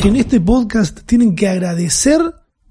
[0.00, 2.22] Que en este podcast tienen que agradecer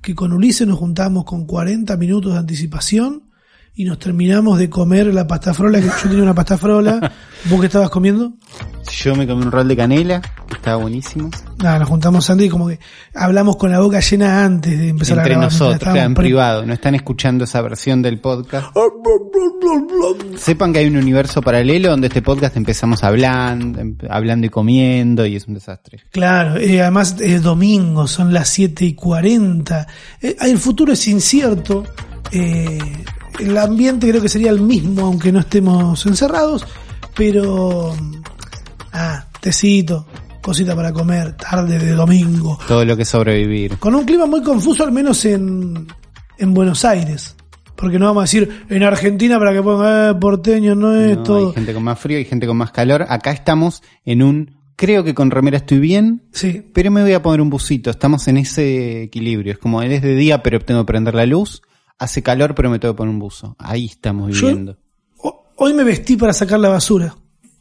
[0.01, 3.29] que con Ulises nos juntamos con 40 minutos de anticipación
[3.75, 7.13] y nos terminamos de comer la pasta frola, que yo tenía una pasta frola,
[7.45, 8.33] ¿vos qué estabas comiendo?
[8.91, 11.29] Yo me comí un rol de canela, que estaba buenísimo.
[11.57, 12.79] Nada, nos juntamos antes y como que
[13.13, 15.51] hablamos con la boca llena antes de empezar Entre a grabar.
[15.51, 18.67] nosotros, Estábamos queda en privado, no están escuchando esa versión del podcast.
[20.37, 25.25] Sepan que hay un universo paralelo donde este podcast empezamos hablando, em- hablando y comiendo
[25.25, 25.99] y es un desastre.
[26.11, 29.87] Claro, eh, además es domingo, son las 7 y 40.
[30.21, 31.83] Eh, el futuro es incierto.
[32.31, 32.77] eh,
[33.39, 36.65] el ambiente creo que sería el mismo, aunque no estemos encerrados.
[37.15, 37.95] Pero.
[38.93, 40.05] Ah, tecito,
[40.41, 42.57] cosita para comer, tarde de domingo.
[42.67, 43.77] Todo lo que sobrevivir.
[43.77, 45.87] Con un clima muy confuso, al menos en,
[46.37, 47.35] en Buenos Aires.
[47.75, 51.23] Porque no vamos a decir en Argentina para que pongan, eh, porteño, no es No,
[51.23, 51.47] todo.
[51.49, 53.05] Hay gente con más frío y gente con más calor.
[53.07, 57.21] Acá estamos en un, creo que con remera estoy bien, Sí, pero me voy a
[57.21, 57.89] poner un busito.
[57.89, 59.53] Estamos en ese equilibrio.
[59.53, 61.61] Es como, es de día, pero tengo que prender la luz.
[61.97, 63.55] Hace calor, pero me tengo que poner un buzo.
[63.59, 64.77] Ahí estamos viviendo.
[65.17, 67.15] Ho- hoy me vestí para sacar la basura.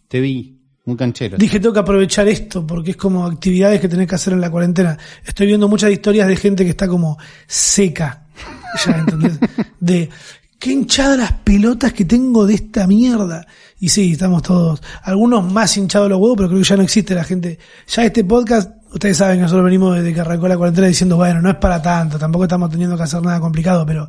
[0.09, 0.58] Te vi,
[0.89, 1.37] muy canchero.
[1.37, 4.51] Dije, tengo que aprovechar esto porque es como actividades que tenés que hacer en la
[4.51, 4.97] cuarentena.
[5.25, 8.25] Estoy viendo muchas historias de gente que está como seca.
[8.85, 9.39] Ya, ¿entendés?
[9.81, 10.11] De
[10.59, 13.47] qué hinchada las pelotas que tengo de esta mierda.
[13.81, 17.15] Y sí, estamos todos, algunos más hinchados los huevos, pero creo que ya no existe
[17.15, 17.59] la gente.
[17.87, 21.41] Ya este podcast, ustedes saben que nosotros venimos desde que arrancó la cuarentena diciendo, bueno,
[21.41, 24.07] no es para tanto, tampoco estamos teniendo que hacer nada complicado, pero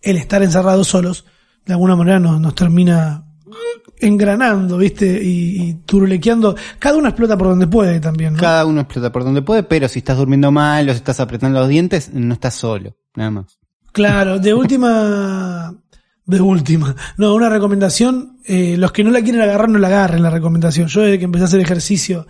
[0.00, 1.26] el estar encerrados solos,
[1.66, 3.24] de alguna manera nos, nos termina
[4.00, 5.22] engranando, ¿viste?
[5.22, 6.54] Y, y turulequeando.
[6.78, 8.40] Cada uno explota por donde puede también, ¿no?
[8.40, 11.58] Cada uno explota por donde puede, pero si estás durmiendo mal o si estás apretando
[11.60, 13.58] los dientes, no estás solo, nada más.
[13.92, 14.54] Claro, de
[14.92, 15.74] última.
[16.24, 16.94] De última.
[17.16, 18.36] No, una recomendación.
[18.44, 20.88] eh, los que no la quieren agarrar, no la agarren la recomendación.
[20.88, 22.26] Yo desde que empecé a hacer ejercicio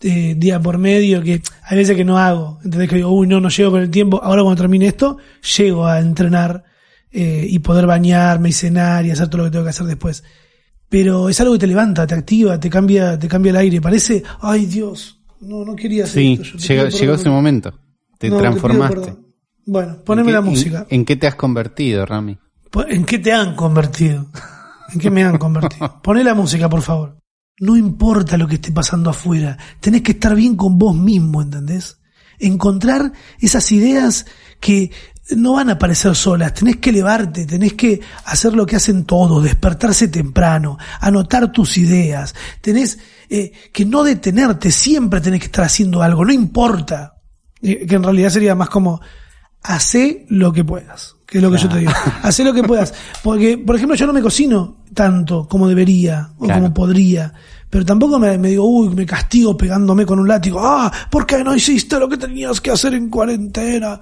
[0.00, 2.58] eh, día por medio, que hay veces que no hago.
[2.62, 4.20] Entonces que digo, uy, no, no llego con el tiempo.
[4.22, 5.16] Ahora cuando termine esto,
[5.56, 6.62] llego a entrenar
[7.10, 10.22] eh, y poder bañarme y cenar y hacer todo lo que tengo que hacer después.
[10.88, 13.80] Pero es algo que te levanta, te activa, te cambia, te cambia el aire.
[13.80, 16.58] Parece, ay Dios, no, no quería hacer Sí, esto.
[16.58, 17.74] Llegó, llegó perdón ese momento.
[18.18, 19.14] Te No, transformaste.
[19.66, 20.86] Bueno, poneme ¿En la música.
[20.88, 22.38] En, en qué te has convertido, Rami?
[22.88, 24.26] ¿En qué te han convertido?
[24.92, 26.00] ¿En qué me han convertido?
[26.02, 27.18] Poné la música, por favor.
[27.60, 31.98] No importa lo que esté pasando afuera, tenés que estar bien con vos mismo, ¿entendés?
[32.38, 34.26] Encontrar esas ideas
[34.60, 34.90] que
[35.36, 39.42] no van a aparecer solas, tenés que elevarte, tenés que hacer lo que hacen todos,
[39.44, 42.98] despertarse temprano, anotar tus ideas, tenés
[43.28, 47.14] eh, que no detenerte, siempre tenés que estar haciendo algo, no importa.
[47.60, 49.00] Eh, que en realidad sería más como,
[49.62, 51.92] hacé lo que puedas, que es lo que yo te digo.
[52.22, 52.94] Hacé lo que puedas.
[53.22, 56.62] Porque, por ejemplo, yo no me cocino tanto como debería o Claro.
[56.62, 57.34] como podría.
[57.68, 60.58] Pero tampoco me, me digo, uy, me castigo pegándome con un látigo.
[60.62, 64.00] Ah, ¿por qué no hiciste lo que tenías que hacer en cuarentena?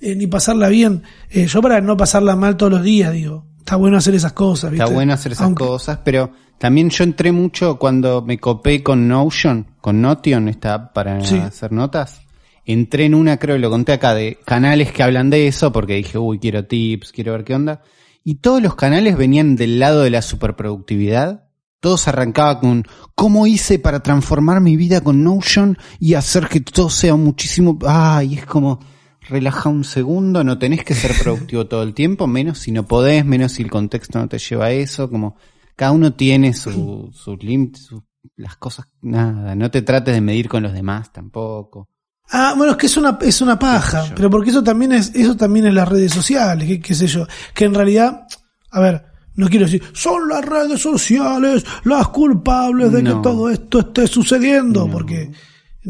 [0.00, 1.02] Eh, ni pasarla bien.
[1.30, 4.72] Eh, yo para no pasarla mal todos los días, digo, está bueno hacer esas cosas.
[4.72, 4.94] Está ¿viste?
[4.94, 9.66] bueno hacer esas Aunque- cosas, pero también yo entré mucho cuando me copé con Notion,
[9.80, 11.36] con Notion, esta app para Sí.
[11.38, 12.20] hacer notas.
[12.64, 15.94] Entré en una, creo que lo conté acá, de canales que hablan de eso, porque
[15.94, 17.80] dije, uy, quiero tips, quiero ver qué onda.
[18.24, 21.44] Y todos los canales venían del lado de la superproductividad.
[21.80, 26.90] Todos arrancaba con cómo hice para transformar mi vida con Notion y hacer que todo
[26.90, 27.78] sea muchísimo.
[27.86, 28.80] Ay, es como
[29.28, 33.24] relaja un segundo, no tenés que ser productivo todo el tiempo, menos si no podés,
[33.24, 35.36] menos si el contexto no te lleva a eso, como
[35.74, 38.02] cada uno tiene su- sus límites, sus-
[38.36, 41.88] las cosas, nada, no te trates de medir con los demás tampoco.
[42.30, 45.36] Ah, bueno, es que es una, es una paja, pero porque eso también es, eso
[45.36, 48.26] también es las redes sociales, qué, qué sé yo, que en realidad,
[48.72, 49.04] a ver,
[49.36, 53.16] no quiero decir, son las redes sociales las culpables de No.
[53.16, 55.30] que todo esto esté sucediendo, porque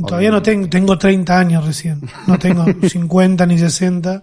[0.07, 4.23] todavía no tengo, tengo 30 años recién, no tengo 50 ni 60,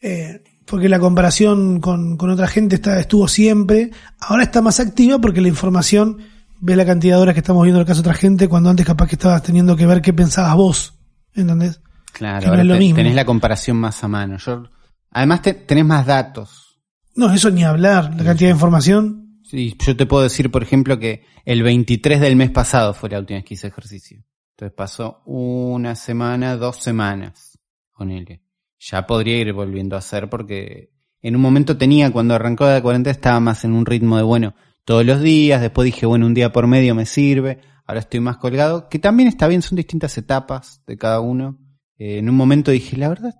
[0.00, 3.90] eh, porque la comparación con, con otra gente está, estuvo siempre,
[4.20, 6.18] ahora está más activa porque la información
[6.60, 8.86] ve la cantidad de horas que estamos viendo el caso de otra gente, cuando antes
[8.86, 10.94] capaz que estabas teniendo que ver qué pensabas vos,
[11.34, 11.80] ¿entendés?
[12.12, 12.96] Claro, ahora es lo te- mismo.
[12.96, 14.38] tenés la comparación más a mano.
[14.38, 14.62] Yo,
[15.10, 16.78] además te- tenés más datos.
[17.16, 19.40] No, eso ni hablar, la cantidad de información.
[19.52, 23.18] Y yo te puedo decir, por ejemplo, que el 23 del mes pasado fue la
[23.18, 24.22] última vez que hice ejercicio.
[24.54, 27.58] Entonces pasó una semana, dos semanas
[27.90, 28.40] con él.
[28.78, 33.10] Ya podría ir volviendo a hacer porque en un momento tenía, cuando arrancó la cuarentena,
[33.10, 34.54] estaba más en un ritmo de, bueno,
[34.84, 38.36] todos los días, después dije, bueno, un día por medio me sirve, ahora estoy más
[38.36, 41.58] colgado, que también está bien, son distintas etapas de cada uno.
[41.98, 43.34] Eh, en un momento dije, la verdad,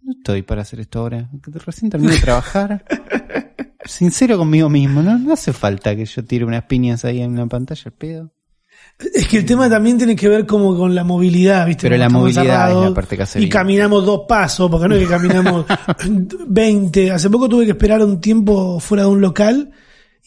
[0.00, 1.30] no estoy para hacer esto ahora,
[1.64, 2.84] recién terminé de trabajar.
[3.84, 5.16] Sincero conmigo mismo, ¿no?
[5.16, 8.32] No hace falta que yo tire unas piñas ahí en la pantalla, el pedo.
[8.98, 11.82] Es que el tema también tiene que ver como con la movilidad, ¿viste?
[11.82, 15.02] Pero la movilidad es la parte que hace Y caminamos dos pasos, porque no es
[15.02, 15.66] que caminamos
[16.48, 17.10] 20.
[17.10, 19.70] Hace poco tuve que esperar un tiempo fuera de un local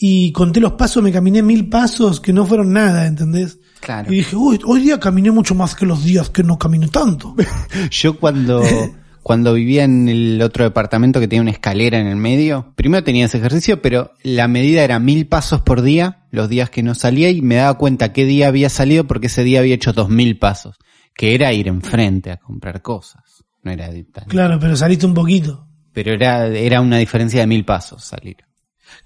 [0.01, 3.59] y conté los pasos, me caminé mil pasos que no fueron nada, ¿entendés?
[3.81, 4.11] Claro.
[4.11, 7.35] Y dije, uy, hoy día caminé mucho más que los días que no caminé tanto.
[7.91, 8.63] Yo cuando,
[9.23, 13.25] cuando vivía en el otro departamento que tenía una escalera en el medio, primero tenía
[13.25, 17.29] ese ejercicio, pero la medida era mil pasos por día, los días que no salía,
[17.29, 20.37] y me daba cuenta qué día había salido porque ese día había hecho dos mil
[20.37, 20.77] pasos,
[21.15, 23.23] que era ir enfrente a comprar cosas.
[23.63, 25.67] No era de tan- Claro, pero saliste un poquito.
[25.91, 28.37] Pero era, era una diferencia de mil pasos salir.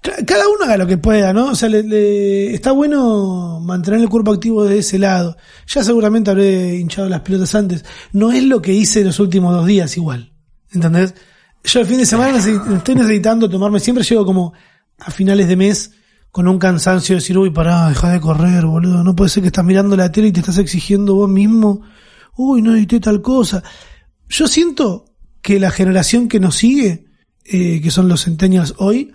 [0.00, 1.46] Ca- Cada uno haga lo que pueda, ¿no?
[1.50, 5.36] O sea, le- le- está bueno mantener el cuerpo activo de ese lado.
[5.66, 7.84] Ya seguramente habré hinchado las pelotas antes.
[8.12, 10.32] No es lo que hice los últimos dos días igual.
[10.72, 11.14] ¿Entendés?
[11.64, 12.38] Yo el fin de semana
[12.76, 14.52] estoy necesitando tomarme, siempre llego como
[14.98, 15.92] a finales de mes
[16.30, 19.04] con un cansancio de decir, uy, pará, deja de correr, boludo.
[19.04, 21.82] No puede ser que estás mirando la tele y te estás exigiendo vos mismo.
[22.36, 23.62] Uy, no edité tal cosa.
[24.28, 25.04] Yo siento
[25.40, 27.06] que la generación que nos sigue,
[27.44, 29.12] eh, que son los centennials hoy,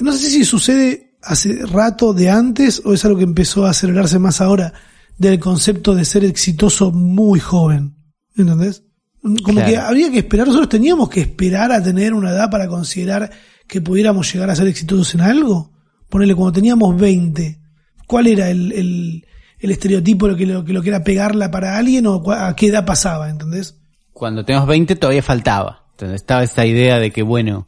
[0.00, 4.18] no sé si sucede hace rato de antes o es algo que empezó a acelerarse
[4.18, 4.72] más ahora
[5.18, 7.94] del concepto de ser exitoso muy joven.
[8.36, 8.84] ¿Entendés?
[9.22, 9.66] Como Claro.
[9.70, 13.30] que habría que esperar, nosotros teníamos que esperar a tener una edad para considerar
[13.66, 15.72] que pudiéramos llegar a ser exitosos en algo.
[16.08, 17.60] Ponerle cuando teníamos 20,
[18.06, 19.26] ¿cuál era el, el,
[19.58, 22.68] el estereotipo lo que, lo, que lo que era pegarla para alguien o a qué
[22.68, 23.28] edad pasaba?
[23.28, 23.76] ¿Entendés?
[24.14, 25.84] Cuando teníamos 20 todavía faltaba.
[25.92, 27.66] Entonces estaba esa idea de que, bueno,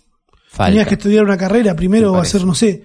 [0.53, 0.71] falta.
[0.71, 2.83] Tenías que estudiar una carrera primero Me o hacer, no sé,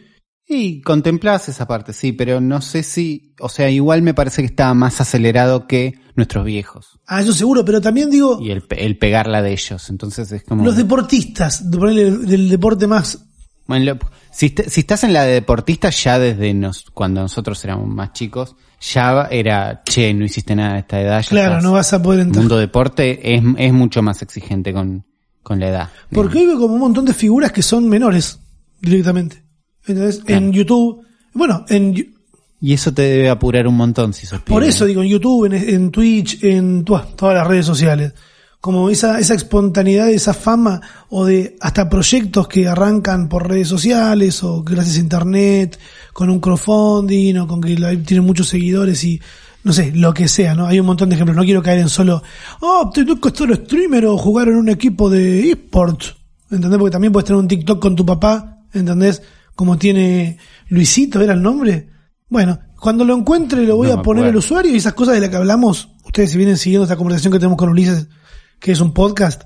[0.48, 4.46] Y contemplás esa parte, sí, pero no sé si, o sea, igual me parece que
[4.48, 8.98] estaba más acelerado que nuestros viejos Ah, eso seguro, pero también digo, y el, el
[8.98, 9.90] pegarla de ellos.
[9.90, 10.64] Entonces es como...
[10.66, 13.24] los deportistas, de ponerle del deporte más.
[13.68, 13.98] Bueno,
[14.32, 18.14] si, est- si estás en la de deportista ya desde nos, cuando nosotros éramos más
[18.14, 21.22] chicos, ya era, che, no hiciste nada a esta edad.
[21.22, 21.64] ya Claro, estás".
[21.66, 22.44] no vas a poder El entrar.
[22.44, 25.06] mundo deporte es, es mucho más exigente con,
[25.48, 25.90] con la edad.
[26.12, 28.38] Porque hoy veo como un montón de figuras que son menores
[28.82, 29.44] directamente.
[29.86, 32.14] Entonces, en YouTube, bueno, en,
[32.60, 35.54] Y eso te debe apurar un montón si sos por eso digo, en YouTube, en,
[35.54, 38.14] en Twitch, en todas las redes sociales.
[38.60, 44.44] Como esa, esa espontaneidad, esa fama, o de hasta proyectos que arrancan por redes sociales,
[44.44, 45.80] o gracias a internet,
[46.12, 49.22] con un crowdfunding, o con que la- tienen muchos seguidores y,
[49.64, 50.68] no sé, lo que sea, ¿no?
[50.68, 51.36] Hay un montón de ejemplos.
[51.36, 52.24] No quiero caer en solo,
[52.62, 56.16] oh, tenés que ser streamer o jugar en un equipo de esports.
[56.50, 56.80] ¿Entendés?
[56.80, 59.22] Porque también puedes tener un TikTok con tu papá, ¿entendés?
[59.56, 60.38] Como tiene
[60.70, 61.90] Luisito, ¿era el nombre?
[62.30, 64.40] Bueno, cuando lo encuentre lo voy No a poner el acuerdo.
[64.40, 67.40] usuario y esas cosas de las que hablamos, ustedes si vienen siguiendo esta conversación que
[67.40, 68.08] tenemos con Ulises,
[68.60, 69.44] que es un podcast,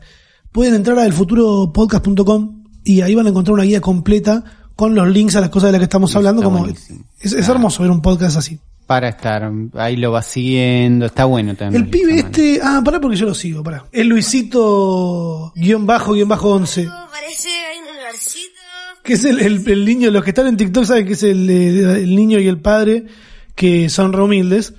[0.52, 4.44] pueden entrar a elfuturopodcast.com y ahí van a encontrar una guía completa
[4.76, 6.42] con los links a las cosas de las que estamos hablando.
[6.42, 7.06] está Como buenísimo.
[7.20, 8.60] es, hermoso ver un podcast así.
[8.88, 11.84] Para estar, ahí lo vas siguiendo, está bueno también.
[11.84, 13.86] El pibe este, ah, pará porque yo lo sigo, pará.
[13.92, 16.88] El Luisito guion bajo guion bajo 11.
[17.10, 18.60] Parece hay un lugarcito.
[19.04, 21.50] que es el, el, el niño, los que están en TikTok saben que es el,
[21.50, 23.06] el niño y el padre,
[23.56, 24.74] que son re humildes,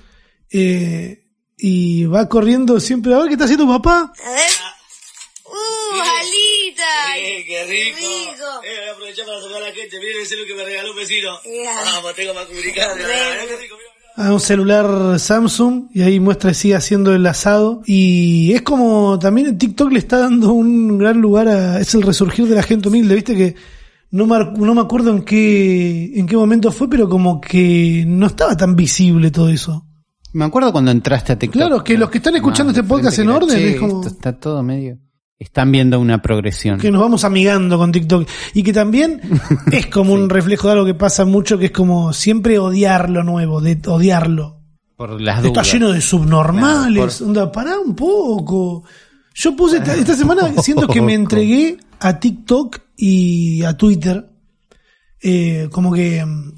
[0.50, 1.24] eh,
[1.56, 4.12] y va corriendo siempre, a ver qué está haciendo papá.
[4.24, 4.50] A ver.
[5.46, 7.18] ¡Uh, alita!
[7.18, 7.96] Eh, qué rico.
[7.98, 8.62] rico.
[8.64, 9.98] Eh, voy a aprovechar para saludar a la gente.
[9.98, 11.38] Miren ese lo que me regaló un vecino.
[11.44, 11.74] Ya.
[11.74, 12.96] Vamos, tengo más comunicar.
[14.16, 19.46] A un celular Samsung y ahí muestra sigue haciendo el asado y es como también
[19.48, 22.88] en TikTok le está dando un gran lugar a es el resurgir de la gente
[22.88, 23.54] humilde viste que
[24.10, 28.26] no me, no me acuerdo en qué en qué momento fue pero como que no
[28.26, 29.86] estaba tan visible todo eso
[30.34, 31.56] Me acuerdo cuando entraste a TikTok.
[31.60, 34.38] Claro, que los que están escuchando este podcast en orden, "Che, es como- esto está
[34.38, 34.98] todo medio.
[35.42, 36.78] Están viendo una progresión.
[36.78, 39.20] que nos vamos amigando con TikTok y que también
[39.72, 43.22] es como un reflejo de algo que pasa mucho que es como siempre odiar lo
[43.24, 44.60] nuevo, de odiarlo.
[44.96, 45.72] Por las Está dudas.
[45.72, 48.84] lleno de subnormales, Claro, onda, pará un poco.
[49.34, 54.28] Yo puse esta, esta semana siento que me entregué a TikTok y a Twitter
[55.20, 56.52] eh, como que mm,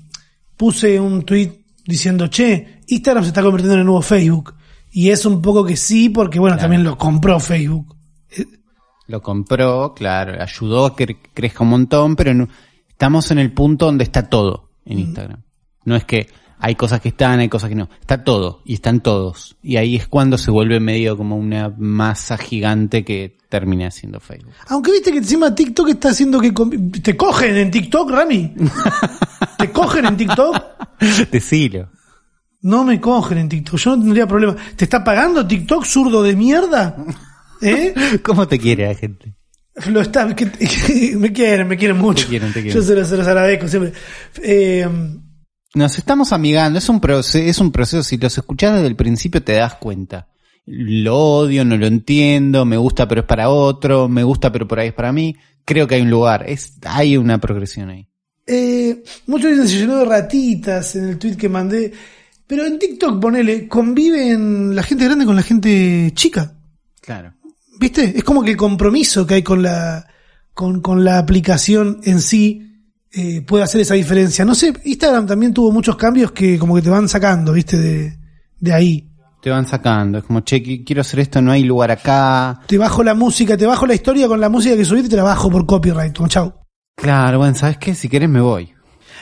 [0.56, 1.52] puse un tweet
[1.86, 4.54] diciendo, che, Instagram se está convirtiendo en el nuevo Facebook.
[4.90, 6.64] Y es un poco que sí, porque bueno, Claro.
[6.64, 7.93] también lo compró Facebook.
[9.06, 12.48] Lo compró, claro, ayudó a que crezca un montón, pero no-
[12.88, 14.70] estamos en el punto donde está todo.
[14.86, 15.42] en Instagram.
[15.86, 17.88] No es que hay cosas que están, hay cosas que no.
[18.00, 19.56] Está todo y están todos.
[19.62, 24.52] Y ahí es cuando se vuelve medio como una masa gigante que termina siendo Facebook.
[24.68, 26.52] Aunque viste que encima TikTok está haciendo que...
[27.02, 28.54] ¿Te cogen en TikTok, Rami?
[29.58, 30.56] ¿Te cogen en TikTok?
[31.30, 31.88] Decilo.
[32.62, 34.56] No me cogen en TikTok, yo no tendría problema.
[34.76, 36.96] ¿Te está pagando TikTok, zurdo de mierda?
[37.64, 37.94] ¿Eh?
[38.22, 39.34] ¿Cómo te quiere la gente?
[39.90, 42.24] Lo está, me quieren, me quieren mucho.
[42.24, 42.80] Te quieren, te quieren.
[42.80, 43.92] Yo se los, se los agradezco siempre.
[44.42, 44.88] Eh,
[45.74, 49.42] Nos estamos amigando, es un proceso, es un proceso, si los escuchás desde el principio
[49.42, 50.28] te das cuenta.
[50.66, 54.78] Lo odio, no lo entiendo, me gusta pero es para otro, me gusta pero por
[54.78, 55.36] ahí es para mí.
[55.64, 58.06] Creo que hay un lugar, es, hay una progresión ahí.
[58.46, 61.92] eh, muchos dicen se llenó de ratitas en el tweet que mandé.
[62.46, 66.52] Pero en TikTok, ponele, conviven la gente grande con la gente chica.
[67.00, 67.32] Claro.
[67.78, 68.12] ¿Viste?
[68.16, 70.06] Es como que el compromiso que hay con la,
[70.52, 74.44] con, con la aplicación en sí eh, puede hacer esa diferencia.
[74.44, 77.78] No sé, Instagram también tuvo muchos cambios que como que te van sacando, ¿viste?
[77.78, 78.18] De,
[78.60, 79.10] de ahí.
[79.42, 82.60] Te van sacando, es como, che, qui- quiero hacer esto, no hay lugar acá.
[82.66, 85.16] Te bajo la música, te bajo la historia con la música que subiste y te
[85.16, 86.16] la bajo por copyright.
[86.16, 86.54] Como chau.
[86.96, 87.94] Claro, bueno, ¿sabes qué?
[87.94, 88.72] Si querés me voy.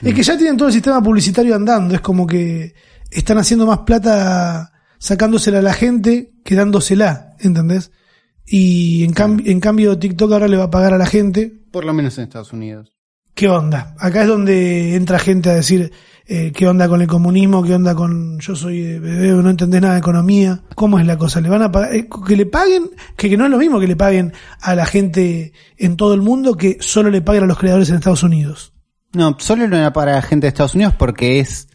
[0.01, 1.95] Es que ya tienen todo el sistema publicitario andando.
[1.95, 2.75] Es como que
[3.11, 7.91] están haciendo más plata sacándosela a la gente que dándosela, ¿entendés?
[8.47, 11.85] Y en, cam- en cambio TikTok ahora le va a pagar a la gente Por
[11.85, 12.93] lo menos en Estados Unidos.
[13.35, 13.95] ¿Qué onda?
[13.99, 15.91] Acá es donde entra gente a decir
[16.27, 19.81] eh, qué onda con el comunismo, qué onda con yo soy eh, bebé, no entendés
[19.81, 20.63] nada de economía.
[20.75, 21.41] ¿Cómo es la cosa?
[21.41, 21.95] ¿Le van a pagar?
[21.95, 24.85] eh, que le paguen, que, que no es lo mismo que le paguen a la
[24.85, 28.73] gente en todo el mundo que solo le paguen a los creadores en Estados Unidos.
[29.15, 31.69] No, solo no era para la gente de Estados Unidos porque es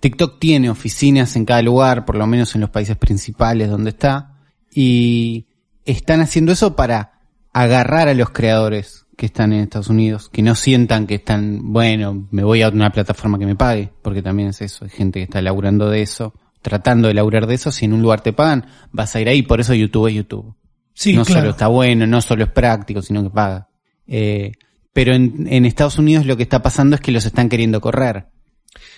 [0.00, 4.40] TikTok tiene oficinas en cada lugar, por lo menos en los países principales donde está,
[4.70, 5.46] y
[5.84, 7.20] están haciendo eso para
[7.52, 12.26] agarrar a los creadores que están en Estados Unidos, que no sientan que están, bueno,
[12.30, 15.24] me voy a una plataforma que me pague, porque también es eso, hay gente que
[15.24, 18.66] está laburando de eso, tratando de laburar de eso, si en un lugar te pagan,
[18.90, 20.56] vas a ir ahí, por eso YouTube es YouTube
[20.94, 21.40] Sí, no claro.
[21.40, 23.68] solo está bueno, no solo es práctico, sino que paga.
[24.06, 24.52] Eh,
[24.92, 28.28] pero en, en Estados Unidos lo que está pasando es que los están queriendo correr.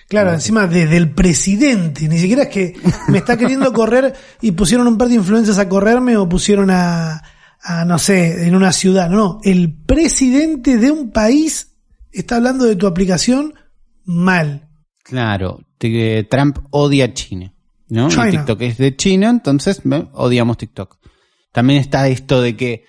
[0.09, 2.75] Claro, encima desde el presidente, ni siquiera es que
[3.09, 7.23] me está queriendo correr y pusieron un par de influencers a correrme o pusieron a,
[7.61, 9.11] a no sé, en una ciudad.
[9.11, 11.73] No, el presidente de un país
[12.13, 13.55] está hablando de tu aplicación
[14.05, 14.69] mal.
[15.03, 17.53] Claro, te- Trump odia a China,
[17.89, 18.09] ¿no?
[18.09, 18.29] China.
[18.29, 19.83] Y TikTok es de China, entonces
[20.13, 20.99] odiamos TikTok.
[21.53, 22.85] También está esto de que,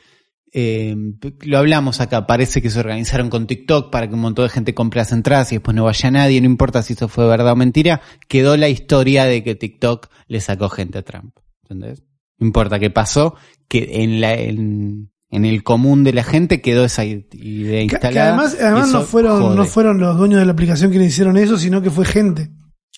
[0.60, 0.96] eh,
[1.42, 4.74] lo hablamos acá, parece que se organizaron con TikTok para que un montón de gente
[4.74, 7.56] compre las entradas y después no vaya nadie, no importa si eso fue verdad o
[7.56, 11.38] mentira, quedó la historia de que TikTok le sacó gente a Trump.
[11.62, 12.02] ¿Entendés?
[12.40, 13.36] No importa qué pasó,
[13.68, 18.12] que en la, en, en el común de la gente quedó esa idea instalada.
[18.12, 19.56] que además, además no fueron, jode.
[19.58, 22.50] no fueron los dueños de la aplicación que le hicieron eso, sino que fue gente.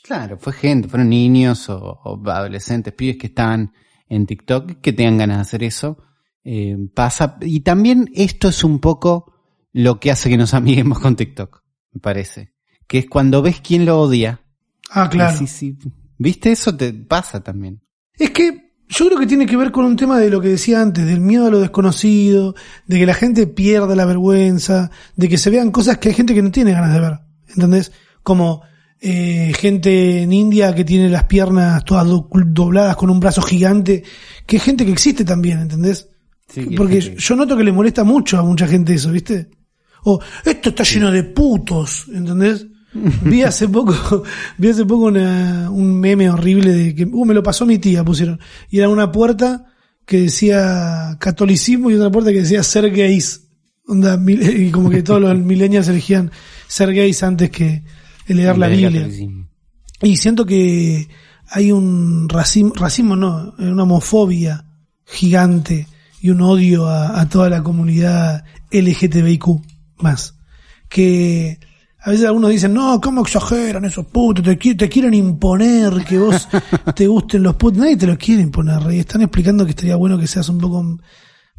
[0.02, 3.74] Claro, fue gente, fueron niños o, o adolescentes, pibes que estaban
[4.08, 5.98] en TikTok, que tengan ganas de hacer eso.
[6.52, 7.38] Eh, pasa.
[7.42, 9.34] Y también esto es un poco
[9.72, 11.62] lo que hace que nos amiguemos con TikTok,
[11.94, 12.54] me parece.
[12.88, 14.42] Que es cuando ves quién lo odia.
[14.90, 15.38] Ah, claro.
[15.38, 15.78] Sí, sí.
[16.18, 16.52] ¿Viste?
[16.52, 17.82] Eso te pasa también.
[18.18, 20.82] Es que yo creo que tiene que ver con un tema de lo que decía
[20.82, 22.56] antes, del miedo a lo desconocido,
[22.88, 26.34] de que la gente pierda la vergüenza, de que se vean cosas que hay gente
[26.34, 27.20] que no tiene ganas de ver.
[27.48, 27.92] ¿Entendés?
[28.24, 28.64] Como
[29.00, 34.04] eh, gente en India que tiene las piernas todas do- dobladas con un brazo gigante,
[34.48, 36.10] que es gente que existe también, ¿entendés?
[36.52, 39.50] Sí, Porque yo noto que le molesta mucho a mucha gente eso, ¿viste?
[40.04, 42.66] O esto está lleno de putos, ¿entendés?
[43.24, 44.24] Vi hace poco,
[44.58, 48.04] vi hace poco una- un meme horrible de que, uh, me lo pasó mi tía,
[48.04, 48.40] pusieron.
[48.70, 49.66] Y era una puerta
[50.06, 53.46] que decía catolicismo y otra puerta que decía ser gays.
[53.88, 56.32] Onda, y como que todos los millennials elegían
[56.68, 57.84] ser gays antes que
[58.28, 59.08] leer la Biblia.
[60.02, 61.08] Y siento que
[61.48, 64.66] hay un racismo, racismo no, una homofobia
[65.06, 65.88] gigante
[66.22, 69.46] y un odio a, a toda la comunidad LGTBIQ
[70.00, 70.36] más.
[70.90, 71.60] Que
[72.02, 74.44] a veces algunos dicen, no, ¿cómo exageran esos putos?
[74.44, 76.48] Te, te quieren imponer que vos
[76.96, 77.80] te gusten los putos.
[77.80, 79.00] Nadie te lo quiere imponer, Rey.
[79.00, 80.84] Están explicando que estaría bueno que seas un poco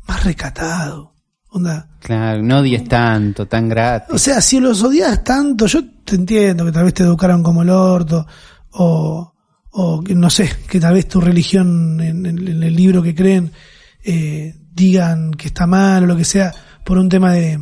[0.06, 1.14] más recatado.
[1.52, 4.14] Onda, Claro, no odies tanto, tan gratis.
[4.14, 7.62] o sea, si los odias tanto, yo te entiendo que tal vez te educaron como
[7.62, 8.24] el orto,
[8.70, 9.34] o,
[9.72, 13.16] o que no sé, que tal vez tu religión en, en- en el libro que
[13.16, 13.50] creen
[14.04, 16.52] eh, digan que está mal o lo que sea,
[16.84, 17.58] por un tema de,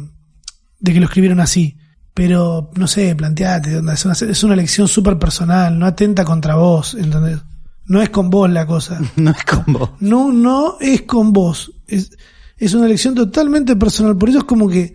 [0.78, 1.76] de que lo escribieron así.
[2.14, 6.56] Pero, no sé, planteate, onda, es una, es una elección súper personal, no atenta contra
[6.56, 7.38] vos, ¿entendés?
[7.86, 9.00] No es con vos la cosa.
[9.16, 9.90] No es con vos.
[10.00, 11.72] No, no es con vos.
[11.86, 12.10] Es,
[12.56, 14.16] es una elección totalmente personal.
[14.16, 14.94] Por eso es como que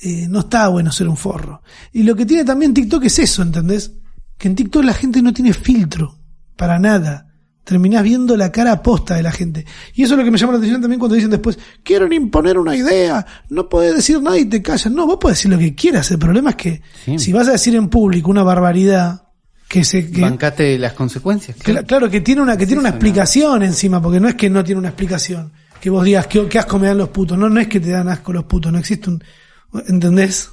[0.00, 1.62] eh, no está bueno ser un forro.
[1.92, 3.92] Y lo que tiene también TikTok es eso, ¿entendés?
[4.36, 6.18] Que en TikTok la gente no tiene filtro,
[6.56, 7.34] para nada.
[7.66, 9.66] Terminás viendo la cara posta de la gente.
[9.92, 12.58] Y eso es lo que me llama la atención también cuando dicen después, quieren imponer
[12.58, 14.92] una idea, no podés decir nada y te callas.
[14.92, 16.08] No, vos podés decir lo que quieras.
[16.12, 17.18] El problema es que Sí.
[17.18, 19.24] si vas a decir en público una barbaridad,
[19.68, 21.56] que se, que, Bancate las consecuencias.
[21.56, 24.48] que la- claro, que tiene una, que tiene una explicación encima, porque no es que
[24.48, 25.52] no tiene una explicación.
[25.80, 27.36] Que vos digas, qué, qué asco me dan los putos.
[27.36, 29.22] No, no es que te dan asco los putos, no existe un,
[29.88, 30.50] ¿entendés?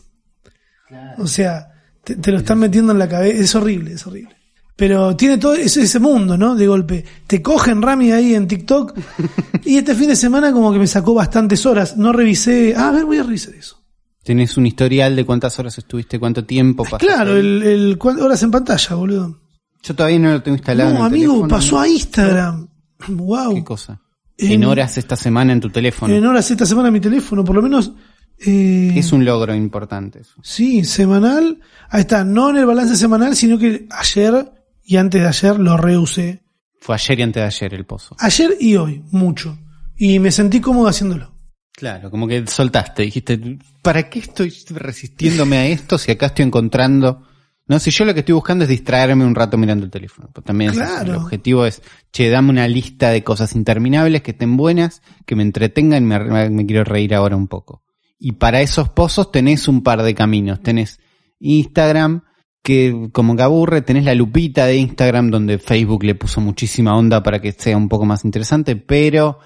[1.20, 1.67] O sea,
[2.03, 4.36] te, te lo están metiendo en la cabeza, es horrible, es horrible.
[4.75, 6.56] Pero tiene todo ese, ese mundo, ¿no?
[6.56, 7.06] De golpe.
[7.27, 8.98] Te cogen Rami ahí en TikTok.
[9.65, 11.96] y este fin de semana como que me sacó bastantes horas.
[11.96, 12.74] No revisé.
[12.75, 13.80] Ah, a ver, voy a revisar eso.
[14.24, 17.06] Tenés un historial de cuántas horas estuviste, cuánto tiempo pasaste.
[17.06, 19.39] Claro, el, el horas en pantalla, boludo.
[19.84, 20.89] Yo todavía no lo tengo instalado.
[20.92, 21.82] en No, el amigo, teléfono, pasó ¿no?
[21.82, 22.68] a Instagram.
[23.10, 23.53] Wow.
[23.56, 24.00] ¿Qué cosa?
[24.38, 26.13] En- En horas esta semana en tu teléfono.
[26.13, 27.92] En horas esta semana mi teléfono, por lo menos.
[28.39, 30.36] eh, Es un logro importante eso.
[30.42, 31.60] Sí, semanal.
[31.89, 34.51] Ahí está, no en el balance semanal, sino que ayer
[34.84, 36.44] y antes de ayer lo reusé.
[36.80, 38.16] Fue ayer y antes de ayer el pozo.
[38.20, 39.58] Ayer y hoy, mucho.
[39.96, 41.34] Y me sentí cómodo haciéndolo.
[41.72, 47.24] Claro, como que soltaste, dijiste, ¿para qué estoy resistiéndome a esto si acá estoy encontrando?
[47.66, 50.30] No, si yo lo que estoy buscando es distraerme un rato mirando el teléfono.
[50.32, 54.58] Pues también es el objetivo es, che, dame una lista de cosas interminables que estén
[54.58, 57.84] buenas, que me entretengan y me, me quiero reír ahora un poco.
[58.20, 60.62] Y para esos pozos tenés un par de caminos.
[60.62, 61.00] Tenés
[61.40, 62.24] Instagram,
[62.63, 67.22] que como que aburre, tenés la lupita de Instagram donde Facebook le puso muchísima onda
[67.22, 69.38] para que sea un poco más interesante, pero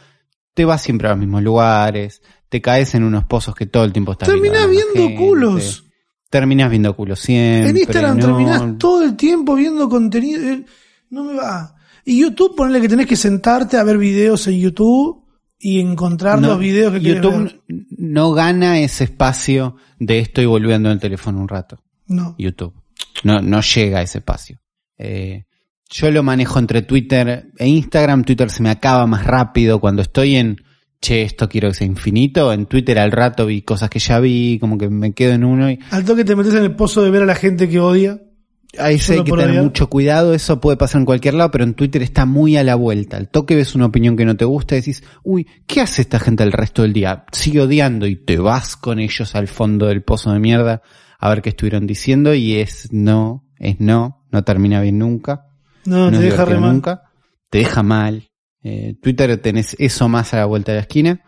[0.54, 3.92] te vas siempre a los mismos lugares, te caes en unos pozos que todo el
[3.92, 5.16] tiempo estás Terminás viendo.
[5.18, 5.84] culos.
[6.30, 7.70] Terminás viendo culos siempre.
[7.72, 10.42] en Instagram no- terminás todo el tiempo viendo contenido.
[10.48, 10.66] eh,
[11.10, 11.74] No me va.
[12.06, 15.24] Y YouTube, ponele que tenés que sentarte a ver videos en YouTube
[15.60, 17.62] y encontrar no, los videos que YouTube ver.
[17.98, 21.82] no gana ese espacio de estoy volviendo en el teléfono un rato.
[22.08, 22.36] No.
[22.38, 22.74] YouTube.
[23.24, 24.60] No, no llega a ese espacio.
[24.98, 25.46] Eh,
[25.90, 28.24] yo lo manejo entre Twitter e Instagram.
[28.24, 30.58] Twitter se me acaba más rápido cuando estoy en,
[31.02, 32.52] che, esto quiero que sea infinito.
[32.52, 35.72] En Twitter al rato vi cosas que ya vi, como que me quedo en uno
[35.72, 38.22] y Al toque te metes en el pozo de ver a la gente que odia.
[38.78, 39.64] ahí sí hay que tener odiar.
[39.64, 40.34] mucho cuidado.
[40.34, 43.16] Eso puede pasar en cualquier lado, pero en Twitter está muy a la vuelta.
[43.16, 46.20] Al toque ves una opinión que no te gusta y decís, uy, ¿qué hace esta
[46.20, 47.26] gente el resto del día?
[47.32, 50.82] Sigue odiando y te vas con ellos al fondo del pozo de mierda
[51.20, 55.46] a ver qué estuvieron diciendo y es no, es no, no termina bien nunca.
[55.86, 56.74] No, no te deja re mal.
[56.74, 57.04] nunca,
[57.50, 58.30] te deja mal.
[58.64, 61.22] Eh, Twitter tenés eso más a la vuelta de la esquina.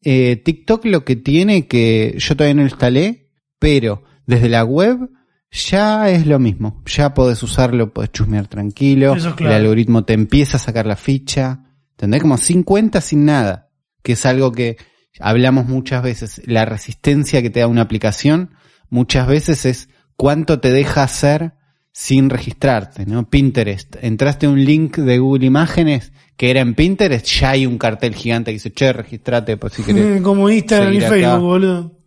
[0.00, 5.10] Eh, TikTok lo que tiene que yo todavía no lo instalé, pero desde la web
[5.50, 6.82] ya es lo mismo.
[6.86, 9.14] Ya podés usarlo, podés chusmear tranquilo.
[9.14, 9.54] Eso es claro.
[9.54, 11.64] El algoritmo te empieza a sacar la ficha.
[11.92, 12.22] ¿Entendés?
[12.22, 13.70] Como sin cuenta, sin nada.
[14.02, 14.76] Que es algo que
[15.18, 16.42] hablamos muchas veces.
[16.46, 18.50] La resistencia que te da una aplicación
[18.90, 21.52] muchas veces es cuánto te deja hacer
[21.92, 23.28] sin registrarte, ¿no?
[23.28, 23.96] Pinterest.
[24.02, 28.14] Entraste a un link de Google Imágenes que era en Pinterest, ya hay un cartel
[28.14, 30.20] gigante que dice, che, registrate por si querés.
[30.22, 31.36] Como Instagram y Facebook, acá.
[31.38, 31.98] boludo.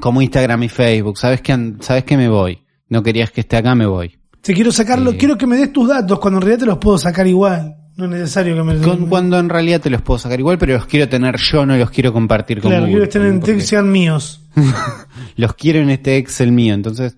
[0.00, 1.16] Como Instagram y Facebook.
[1.18, 2.58] ¿Sabes que, sabes que me voy?
[2.88, 4.18] No querías que esté acá, me voy.
[4.42, 5.16] Te quiero sacarlo, Eh.
[5.16, 7.76] quiero que me des tus datos cuando en realidad te los puedo sacar igual.
[7.96, 10.74] No es necesario que me Con- cuando en realidad te los puedo sacar igual, pero
[10.74, 12.92] los quiero tener yo, no los quiero compartir con Claro, Google.
[12.92, 14.42] quiero estén en porque que sean míos.
[15.36, 16.74] Los quiero en este Excel mío.
[16.74, 17.16] Entonces,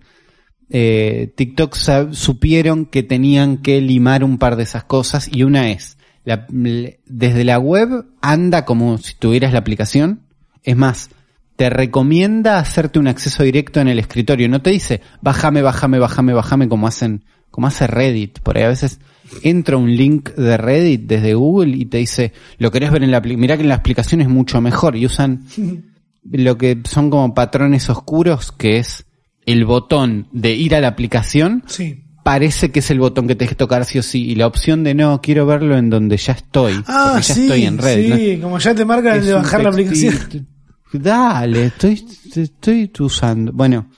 [0.71, 1.75] eh, TikTok
[2.13, 7.45] supieron que tenían que limar un par de esas cosas y una es, la- desde
[7.45, 10.21] la web anda como si tuvieras la aplicación.
[10.63, 11.11] Es más,
[11.57, 14.49] te recomienda hacerte un acceso directo en el escritorio.
[14.49, 18.41] No te dice, bájame, bájame, bájame, bájame como hacen, como hace Reddit.
[18.41, 19.01] Por ahí a veces
[19.43, 23.19] entra un link de Reddit desde Google y te dice, lo querés ver en la
[23.19, 23.41] aplicación.
[23.41, 25.45] Mirá que en la aplicación es mucho mejor y usan
[26.31, 29.05] lo que son como patrones oscuros, que es
[29.47, 32.05] el botón de ir a la aplicación, Sí.
[32.23, 34.85] parece que es el botón que tenés que tocar sí o sí, y la opción
[34.85, 38.17] de no, quiero verlo en donde ya estoy, Ah, porque ya sí, estoy en red.
[38.17, 40.15] sí, como ya te marca el de bajar la aplicación.
[40.93, 42.03] Dale, estoy,
[42.35, 43.53] estoy usando.
[43.53, 43.91] Bueno,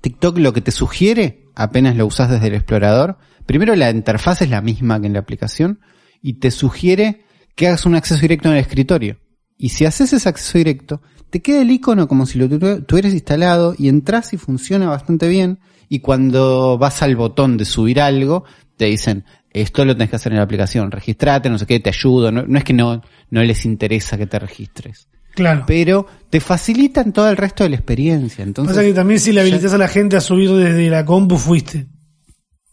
[0.00, 4.50] TikTok lo que te sugiere, apenas lo usas desde el explorador, primero la interfaz es
[4.50, 5.80] la misma que en la aplicación,
[6.22, 9.18] y te sugiere que hagas un acceso directo en el escritorio.
[9.56, 13.12] Y si haces ese acceso directo, te queda el icono como si lo tu- tuvieras
[13.12, 15.58] instalado y entras y funciona bastante bien.
[15.88, 18.44] Y cuando vas al botón de subir algo,
[18.76, 21.88] te dicen, esto lo tenés que hacer en la aplicación, registrate, no sé qué, te
[21.90, 22.30] ayudo.
[22.32, 25.64] No, no es que no, no les interesa que te registres Claro.
[25.66, 28.42] pero te facilitan todo el resto de la experiencia.
[28.42, 31.36] Entonces, Pasa que también si le habilitas a la gente a subir desde la compu
[31.36, 31.86] fuiste.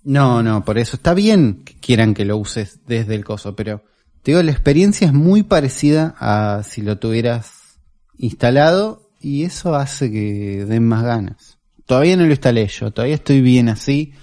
[0.03, 3.83] No, no, por eso está bien que quieran que lo uses desde el coso, pero
[4.21, 7.79] te digo, la experiencia es muy parecida a si lo tuvieras
[8.17, 11.57] instalado y eso hace que den más ganas.
[11.85, 14.13] Todavía no lo instalé yo, todavía estoy bien así.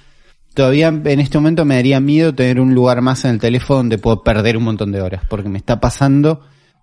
[0.54, 3.98] Todavía en este momento me daría miedo tener un lugar más en el teléfono donde
[3.98, 6.40] puedo perder un montón de horas, porque me está pasando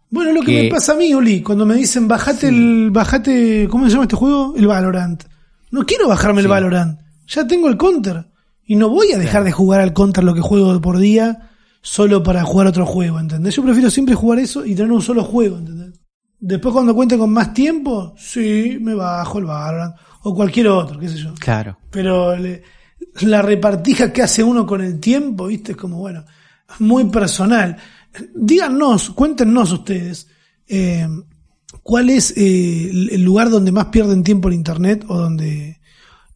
[0.09, 3.67] Bueno, lo que, que- me pasa a mí, Oli, cuando me dicen bajate el, bajate,
[3.69, 4.53] ¿cómo se llama este juego?
[4.55, 5.23] El Valorant.
[5.71, 6.99] No quiero bajarme el Valorant.
[7.27, 8.25] Ya tengo el Counter.
[8.67, 11.49] Y no voy a dejar de jugar al Counter lo que juego por día
[11.81, 13.55] solo para jugar otro juego, ¿entendés?
[13.55, 15.99] Yo prefiero siempre jugar eso y tener un solo juego, ¿entendés?
[16.39, 19.95] Después cuando cuente con más tiempo, sí, me bajo el Valorant.
[20.23, 21.33] O cualquier otro, qué sé yo.
[21.39, 21.77] Claro.
[21.89, 22.61] Pero le-
[23.21, 26.25] la repartija que hace uno con el tiempo, viste, es como, bueno,
[26.79, 27.77] muy personal.
[28.35, 30.27] Díganos, cuéntenos ustedes,
[30.67, 31.07] eh,
[31.83, 35.76] ¿cuál es eh, el el lugar donde más pierden tiempo en Internet o donde,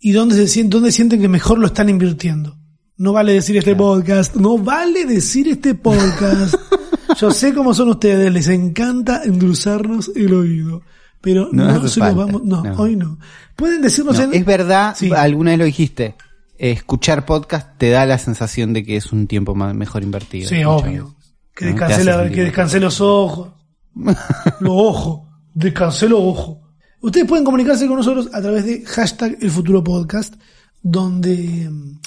[0.02, 2.58] y dónde se sienten, dónde sienten que mejor lo están invirtiendo?
[2.98, 6.56] No vale decir este podcast, no vale decir este podcast.
[7.20, 10.82] Yo sé cómo son ustedes, les encanta endulzarnos el oído.
[11.22, 12.76] Pero No se los falta, vamos, no, no.
[12.78, 13.20] hoy no.
[13.56, 15.12] Pueden decirnos No, en, es verdad, Sí.
[15.16, 16.16] alguna vez lo dijiste,
[16.58, 20.50] escuchar podcast te da la sensación de que es un tiempo más, mejor invertido.
[20.50, 21.16] Sí, obvio.
[21.56, 23.50] Que hace que sentir descanse los ojos.
[23.96, 25.28] los ojos.
[25.54, 26.58] Descansé los ojos.
[27.02, 30.36] Ustedes pueden comunicarse con nosotros a través de hashtag el futuro podcast,
[30.82, 32.00] donde mm,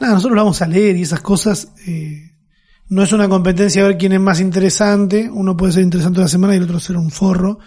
[0.00, 1.68] nada, nosotros lo vamos a leer y esas cosas.
[1.86, 2.30] eh,
[2.90, 5.30] no es una competencia a ver quién es más interesante.
[5.32, 7.60] Uno puede ser interesante una semana y el otro ser un forro.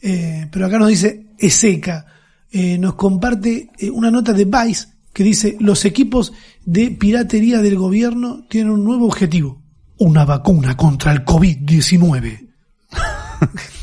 [0.00, 2.06] Eh, pero acá nos dice Eseca,
[2.52, 6.32] eh, nos comparte eh, una nota de Vice que dice los equipos
[6.64, 9.60] de piratería del gobierno tienen un nuevo objetivo,
[9.98, 12.48] una vacuna contra el COVID-19.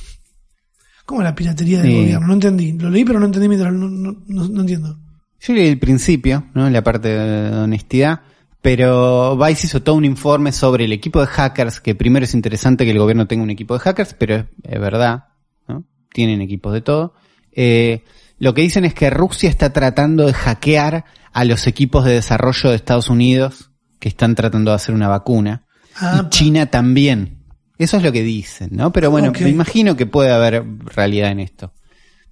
[1.07, 1.97] ¿Cómo la piratería del Sí.
[2.01, 2.27] gobierno?
[2.27, 2.73] No entendí.
[2.73, 4.99] Lo leí pero no entendí mientras no, no, no- no entiendo.
[5.39, 6.69] Yo leí el principio, ¿no?
[6.69, 8.21] La parte de honestidad.
[8.61, 12.83] Pero Vice hizo todo un informe sobre el equipo de hackers, que primero es interesante
[12.85, 15.25] que el gobierno tenga un equipo de hackers, pero es, es verdad,
[15.67, 15.85] ¿no?
[16.11, 17.13] Tienen equipos de todo.
[17.53, 18.03] Eh,
[18.39, 22.69] lo que dicen es que Rusia está tratando de hackear a los equipos de desarrollo
[22.71, 25.65] de Estados Unidos que están tratando de hacer una vacuna.
[25.95, 27.37] Ah, y China también.
[27.77, 28.91] Eso es lo que dicen, ¿no?
[28.91, 31.71] Pero bueno, me imagino que puede haber realidad en esto.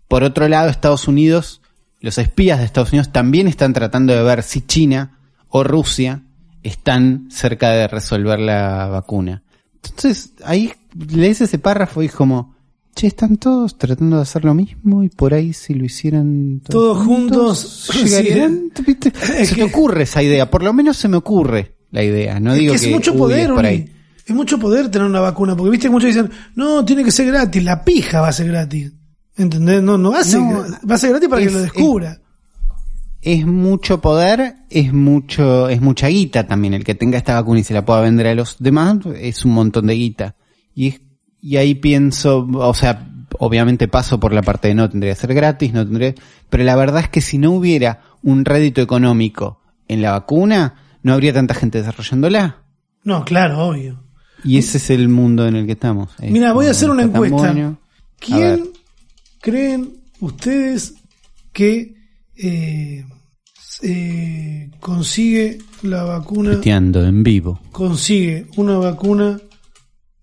[0.08, 1.62] Por otro lado, Estados Unidos,
[1.99, 6.23] los espías de Estados Unidos también están tratando de ver si China o Rusia
[6.63, 9.43] están cerca de resolver la vacuna.
[9.84, 10.73] Entonces, ahí
[11.10, 12.55] lees ese párrafo y es como,
[12.95, 17.05] che, están todos tratando de hacer lo mismo y por ahí si lo hicieran Todos
[17.05, 18.71] juntos, llegarían.
[19.38, 22.39] Es Se que- te ocurre esa idea, por lo menos se me ocurre la idea.
[22.39, 23.91] No Es digo que que, es mucho uy, poder, es por ahí.
[24.25, 27.27] Es mucho poder tener una vacuna, porque viste que muchos dicen, no, tiene que ser
[27.27, 28.91] gratis, la pija va a ser gratis.
[29.38, 29.83] ¿Entendés?
[29.83, 32.19] No, no va a ser, No, va a ser gratis para es- que lo descubra.
[33.21, 36.73] es mucho poder, es mucho, es mucha guita también.
[36.73, 39.51] El que tenga esta vacuna y se la pueda vender a los demás es un
[39.53, 40.35] montón de guita.
[40.73, 41.01] Y es-
[41.41, 43.07] y ahí pienso, o sea,
[43.39, 46.13] obviamente paso por la parte de no tendría que ser gratis, no tendría,
[46.49, 51.13] pero la verdad es que si no hubiera un rédito económico en la vacuna, no
[51.13, 52.63] habría tanta gente desarrollándola.
[53.03, 54.03] No, claro, obvio.
[54.45, 56.10] Y ese es el mundo en el que estamos.
[56.21, 57.77] Es Mira, voy a hacer una encuesta.
[58.19, 58.69] ¿Quién
[59.41, 60.95] creen ustedes
[61.51, 61.95] que
[62.36, 63.05] eh,
[63.81, 67.60] eh, consigue la vacuna, Tuiteando en vivo.
[67.71, 69.39] consigue una vacuna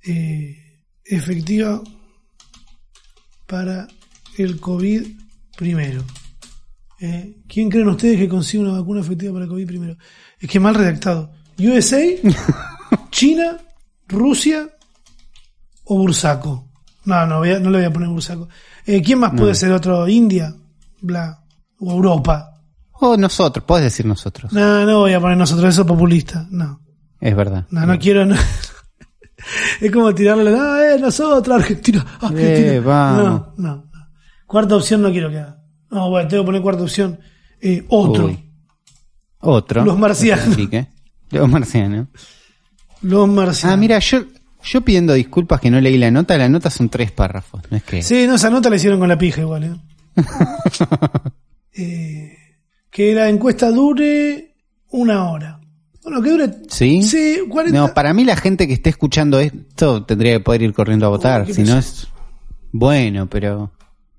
[0.04, 0.56] eh,
[1.04, 1.82] efectiva
[3.46, 3.88] para
[4.38, 5.06] el COVID
[5.56, 6.04] primero?
[7.48, 9.96] ¿Quién creen ustedes que consigue una vacuna efectiva para el COVID primero?
[10.38, 11.32] Es que mal redactado.
[11.58, 12.00] USA,
[13.10, 13.58] China,
[14.12, 14.68] Rusia
[15.84, 16.68] o Bursaco.
[17.04, 18.48] No, no, voy a- no le voy a poner Bursaco.
[18.86, 20.06] Eh, ¿Quién más puede ser otro?
[20.08, 20.54] India,
[21.00, 21.42] bla,
[21.80, 22.48] o Europa.
[23.00, 24.52] O nosotros, puedes decir nosotros.
[24.52, 26.46] No, no voy a poner nosotros, eso es populista.
[26.50, 26.80] No,
[27.20, 27.66] Es verdad.
[27.70, 28.24] no, no quiero.
[28.24, 28.36] no.
[29.80, 30.74] es como tirarle la.
[30.76, 32.72] Ah, eh, nosotros, Argentina, Argentina.
[32.74, 32.80] Eh.
[32.84, 33.90] No, no, no.
[34.46, 35.58] Cuarta opción no quiero que haga.
[35.90, 37.18] No, bueno, tengo que poner cuarta opción.
[37.60, 38.26] Eh, otro.
[38.26, 38.50] Uy.
[39.40, 39.84] Otro.
[39.84, 40.56] Los marcianos.
[41.30, 42.06] Los marcianos.
[43.02, 43.74] Los marcianos.
[43.74, 44.24] Ah, mira, yo,
[44.64, 46.36] yo pidiendo disculpas que no leí la nota.
[46.38, 47.62] La nota son tres párrafos.
[47.70, 48.02] No es que.
[48.02, 49.76] Sí, no, esa nota la hicieron con la pija igual, ¿eh?
[51.74, 52.36] Eh,
[52.90, 54.56] que la encuesta dure
[54.90, 55.58] una hora.
[56.04, 56.50] Bueno, que dure...
[56.68, 57.02] ¿Sí?
[57.02, 57.78] Sí, 40...
[57.78, 61.08] No, para mí la gente que esté escuchando esto tendría que poder ir corriendo a
[61.08, 61.50] votar.
[61.50, 62.08] si no es.
[62.72, 63.72] Bueno, pero.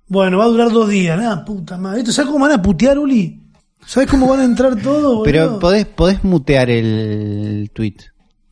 [0.07, 1.15] Bueno, va a durar dos días.
[1.15, 1.99] Nada, puta madre.
[1.99, 3.39] ¿Esto sabes cómo van a putear, Uli?
[3.85, 5.21] ¿Sabes cómo van a entrar todos?
[5.23, 7.97] Pero podés, podés mutear el tweet.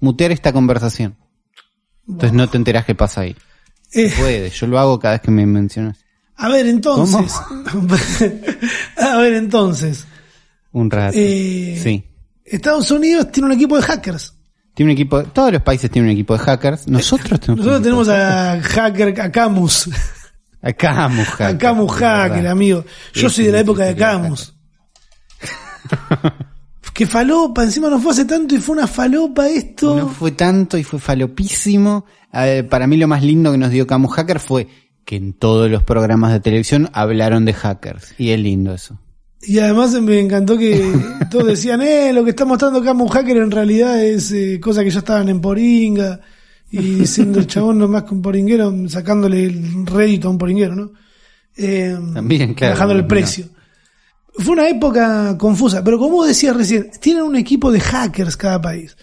[0.01, 1.15] Mutear esta conversación.
[2.07, 3.35] Entonces no te enterás qué pasa ahí.
[3.93, 5.97] Eh, Puede, yo lo hago cada vez que me mencionas.
[6.35, 7.33] a ver, entonces...
[8.97, 10.05] a ver, entonces...
[10.73, 11.13] Un rato.
[11.17, 12.03] Eh, Sí.
[12.43, 14.35] Estados Unidos tiene un equipo de hackers.
[14.73, 16.87] Tiene un equipo, todos los países tienen un equipo de hackers.
[16.87, 17.65] Nosotros tenemos.
[17.65, 19.89] Nosotros un tenemos a hacker, a Camus.
[20.63, 21.55] A Camus Hacker.
[21.55, 22.85] A Camus Hacker, amigo.
[23.13, 24.53] Yo soy de la época de Camus.
[26.93, 29.95] que falopa, encima no fue hace tanto y fue una falopa esto.
[29.95, 32.05] No fue tanto y fue falopísimo.
[32.69, 34.67] Para mí lo más lindo que nos dio Camus Hacker fue
[35.05, 38.13] que en todos los programas de televisión hablaron de hackers.
[38.17, 38.99] Y es lindo eso.
[39.43, 40.93] Y además me encantó que
[41.31, 44.91] todos decían, eh, lo que está mostrando Camus Hacker en realidad es eh, cosa que
[44.91, 46.19] ya estaban en Poringa.
[46.71, 50.73] Y siendo el chabón no más que un poringuero, sacándole el rédito a un poringuero,
[50.73, 50.91] ¿no?
[51.57, 53.60] Eh, También, claro, Bajándole el no.
[54.37, 58.61] Fue una época confusa, pero como vos decías recién, tienen un equipo de hackers cada
[58.61, 58.95] país.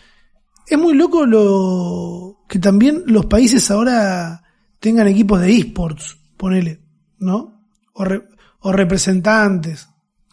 [0.66, 4.42] Es muy loco lo que también los países ahora
[4.80, 6.80] tengan equipos de esports, ponele,
[7.18, 7.62] ¿no?
[7.94, 8.24] O, re-
[8.60, 9.88] o representantes.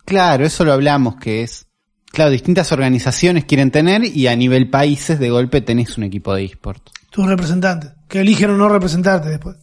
[0.05, 1.67] Claro, eso lo hablamos, que es...
[2.11, 6.45] Claro, distintas organizaciones quieren tener y a nivel países de golpe tenés un equipo de
[6.45, 6.91] esports.
[7.09, 9.57] tus representantes, que eligen o no representarte después.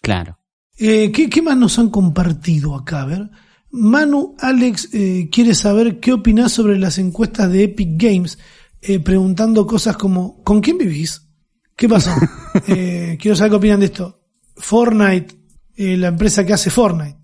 [0.00, 0.36] Claro.
[0.76, 3.02] Eh, ¿qué, qué más nos han compartido acá?
[3.02, 3.30] A ver.
[3.72, 8.38] Manu Alex eh, quiere saber qué opinás sobre las encuestas de Epic Games,
[8.82, 11.28] eh, preguntando cosas como ¿con quién vivís?
[11.76, 12.10] ¿Qué pasó?
[12.68, 14.20] Eh, quiero saber qué opinan de esto.
[14.56, 15.34] Fortnite,
[15.74, 17.16] eh, la empresa que hace Fortnite.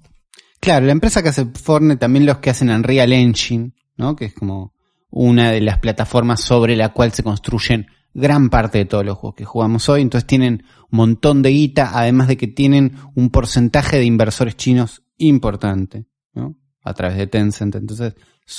[0.58, 4.16] Claro, la empresa que hace Fortnite, también los que hacen Unreal Engine, ¿no?
[4.16, 4.72] Que es como
[5.10, 9.36] una de las plataformas sobre la cual se construyen gran parte de todos los juegos
[9.36, 10.00] que jugamos hoy.
[10.00, 15.02] Entonces tienen un montón de guita, además de que tienen un porcentaje de inversores chinos
[15.18, 16.06] importante,
[16.38, 16.56] ¿no?
[16.82, 17.74] A través de Tencent.
[17.74, 18.14] Entonces,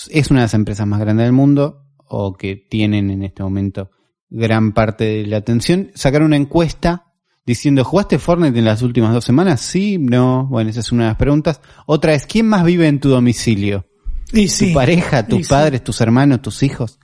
[0.10, 3.92] es una de las empresas más grandes del mundo, o que tienen en este momento
[4.30, 5.92] gran parte de la atención.
[5.96, 7.06] Sacaron una encuesta
[7.46, 9.62] diciendo, ¿jugaste Fortnite en las últimas dos semanas?
[9.62, 10.48] Sí, no.
[10.48, 11.62] Bueno, esa es una de las preguntas.
[11.86, 13.88] Otra es, ¿quién más vive en tu domicilio?
[14.34, 14.68] Y sí.
[14.68, 15.50] tu pareja, tus Y sí.
[15.50, 17.00] padres, tus hermanos, tus hijos.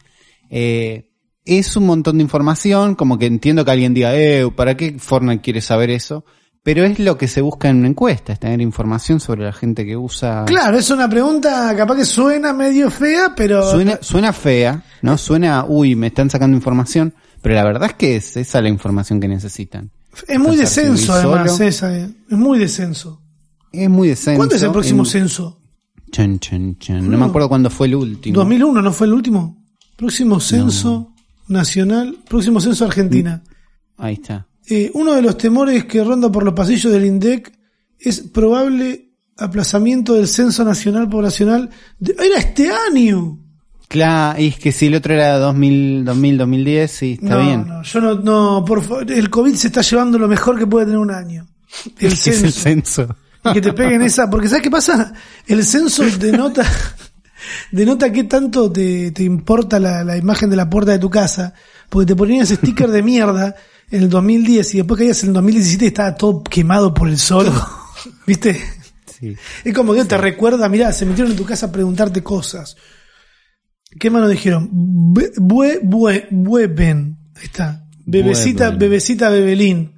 [0.50, 1.12] Eh,
[1.46, 5.42] es un montón de información, como que entiendo que alguien diga, eh, ¿para qué Fortnite
[5.42, 6.26] quiere saber eso?
[6.66, 9.86] Pero es lo que se busca en una encuesta, es tener información sobre la gente
[9.86, 10.46] que usa.
[10.48, 15.16] Claro, es una pregunta capaz que suena medio fea, pero Suena, suena fea, ¿no?
[15.16, 19.20] Suena, uy, me están sacando información, pero la verdad es que es esa la información
[19.20, 19.92] que necesitan.
[20.28, 22.10] es muy descenso además, esa, eh.
[22.32, 23.22] es muy descenso.
[23.72, 24.38] Es muy descenso.
[24.40, 25.62] ¿Cuándo es el próximo En- censo?
[26.12, 27.06] Chan, chan, chan.
[27.06, 27.18] No No.
[27.20, 28.38] me acuerdo cuándo fue el último.
[28.38, 29.64] 2001, ¿no fue el último?
[29.98, 31.14] Próximo censo
[31.48, 33.44] nacional, próximo censo Argentina.
[33.98, 34.48] Ahí está.
[34.70, 37.52] Eh, uno de los temores que ronda por los pasillos del INDEC
[38.00, 41.70] es probable aplazamiento del censo nacional poblacional.
[42.00, 43.40] de- ¡Era este año!
[43.88, 47.68] Claro, y es que si el otro era 2000, 2000 2010, sí, está no, bien.
[47.68, 50.86] no, yo no, no, por favor, el COVID se está llevando lo mejor que puede
[50.88, 51.48] tener un año.
[52.00, 52.46] El Es que es censo.
[52.46, 53.16] el censo.
[53.54, 55.14] Que te peguen esa, porque ¿sabes qué pasa?
[55.46, 56.64] El censo denota,
[57.72, 61.54] denota qué tanto te, te importa la, la imagen de la puerta de tu casa,
[61.90, 63.56] porque te ponían ese sticker de mierda
[63.92, 67.18] en el 2010 y después caías en el 2017 y estaba todo quemado por el
[67.18, 67.52] sol.
[68.28, 68.62] ¿Viste?
[69.20, 69.36] Sí.
[69.64, 72.76] Es como que te recuerda, mirá, se metieron en tu casa a preguntarte cosas.
[74.00, 74.68] ¿Qué más nos dijeron?
[74.72, 77.18] Bue, bue, bue- bueben.
[77.36, 77.86] Ahí está.
[78.06, 79.96] Bebecita, bebecita Bebelín.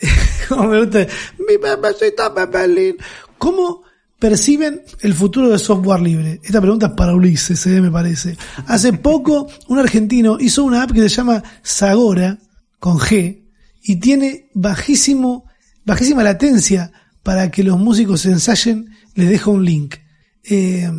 [0.48, 1.06] Como me gusta.
[1.48, 2.96] Mi bebecita Bebelín.
[3.38, 3.82] ¿Cómo
[4.18, 6.40] perciben el futuro del software libre?
[6.42, 8.36] Esta pregunta es para Ulises, eh, me parece.
[8.66, 12.36] Hace poco, un argentino hizo una app que se llama Sagora,
[12.78, 13.44] con G,
[13.82, 15.44] y tiene bajísimo,
[15.84, 19.96] bajísima latencia para que los músicos ensayen, les dejo un link.
[20.44, 20.90] Eh,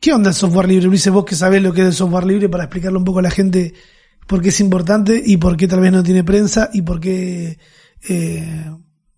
[0.00, 0.88] ¿Qué onda el software libre?
[0.88, 3.22] Ulises, vos que sabés lo que es el software libre para explicarle un poco a
[3.22, 3.74] la gente
[4.26, 7.58] por qué es importante y por qué tal vez no tiene prensa y por qué,
[8.08, 8.70] eh,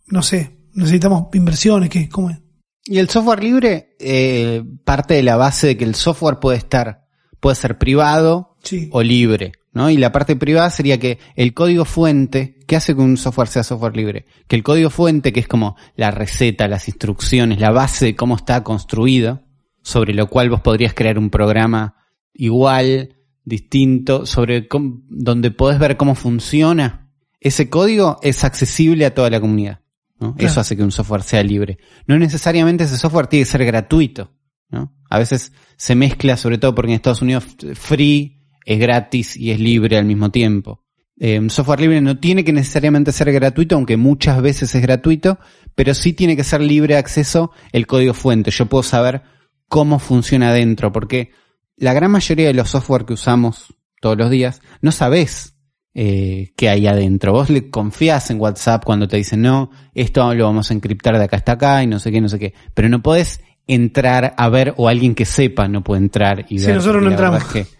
[0.07, 2.09] no sé, necesitamos inversiones, ¿qué?
[2.09, 2.39] ¿Cómo es?
[2.87, 7.05] Y el software libre eh, parte de la base de que el software puede estar,
[7.41, 8.89] puede ser privado Sí.
[8.93, 9.91] o libre, ¿no?
[9.91, 13.63] Y la parte privada sería que el código fuente, ¿qué hace que un software sea
[13.63, 14.27] software libre?
[14.49, 18.37] Que el código fuente, que es como la receta, las instrucciones, la base de cómo
[18.37, 19.43] está construido,
[19.83, 21.95] sobre lo cual vos podrías crear un programa
[22.35, 27.09] igual, distinto, sobre cómo- donde podés ver cómo funciona.
[27.41, 29.81] Ese código es accesible a toda la comunidad.
[30.21, 30.35] ¿no?
[30.35, 30.51] Claro.
[30.51, 31.79] Eso hace que un software sea libre.
[32.07, 34.33] No necesariamente ese software tiene que ser gratuito.
[34.69, 34.93] ¿no?
[35.09, 39.51] A veces se mezcla, sobre todo porque en Estados Unidos f- free es gratis y
[39.51, 40.83] es libre al mismo tiempo.
[41.19, 45.39] Eh, software libre no tiene que necesariamente ser gratuito, aunque muchas veces es gratuito,
[45.75, 48.51] pero sí tiene que ser libre de acceso el código fuente.
[48.51, 49.23] Yo puedo saber
[49.69, 51.31] cómo funciona adentro, porque
[51.77, 55.55] la gran mayoría de los software que usamos todos los días, no sabés
[55.93, 57.33] eh, qué hay adentro.
[57.33, 61.25] Vos le confías en WhatsApp cuando te dicen, no, esto lo vamos a encriptar de
[61.25, 62.55] acá hasta acá y no sé qué, no sé qué.
[62.73, 66.67] Pero no podés entrar a ver, o alguien que sepa no puede entrar y Sí,
[66.67, 66.77] ver.
[66.77, 67.43] nosotros porque no entramos.
[67.43, 67.80] es que,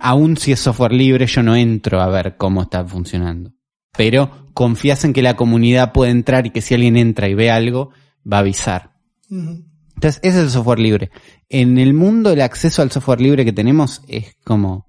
[0.00, 3.52] aún si es software libre, yo no entro a ver cómo está funcionando.
[3.96, 7.50] Pero confías en que la comunidad puede entrar y que si alguien entra y ve
[7.50, 7.90] algo,
[8.30, 8.92] va a avisar.
[9.30, 11.10] Entonces, ese es el software libre.
[11.48, 14.86] En el mundo, el acceso al software libre que tenemos es como.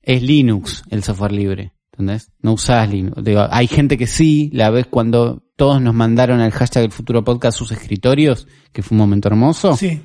[0.00, 1.72] Es Linux el software libre.
[1.92, 2.30] ¿Entendés?
[2.40, 3.22] No usás Linux.
[3.22, 7.24] Digo, hay gente que sí, la vez cuando todos nos mandaron al hashtag el futuro
[7.24, 9.76] podcast sus escritorios, que fue un momento hermoso.
[9.76, 10.00] Sí.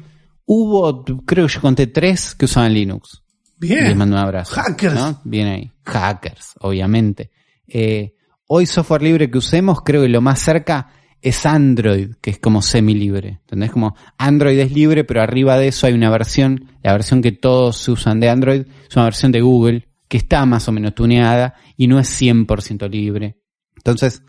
[0.45, 3.23] Hubo, creo que yo conté tres que usaban Linux.
[3.59, 3.97] Les Bien.
[3.97, 4.55] mando un abrazo.
[4.55, 4.95] Hackers.
[4.95, 5.21] ¿no?
[5.23, 5.71] Bien ahí.
[5.85, 7.31] Hackers, obviamente.
[7.67, 8.15] Eh,
[8.47, 10.91] hoy software libre que usemos, creo que lo más cerca
[11.21, 13.39] es Android, que es como semi-libre.
[13.41, 13.71] ¿Entendés?
[13.71, 17.87] Como Android es libre, pero arriba de eso hay una versión, la versión que todos
[17.89, 21.87] usan de Android, es una versión de Google, que está más o menos tuneada y
[21.87, 23.37] no es 100% libre.
[23.75, 24.23] Entonces,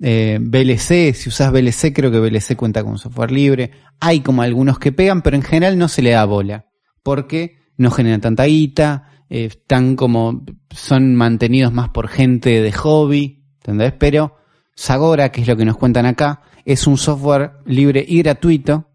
[0.00, 3.70] eh, VLC, si usas VLC, creo que VLC cuenta con software libre.
[4.00, 6.66] Hay como algunos que pegan, pero en general no se le da bola.
[7.02, 13.44] Porque no generan tanta guita, eh, están como, son mantenidos más por gente de hobby,
[13.56, 13.92] ¿entendés?
[13.98, 14.36] Pero
[14.74, 18.88] Sagora, que es lo que nos cuentan acá, es un software libre y gratuito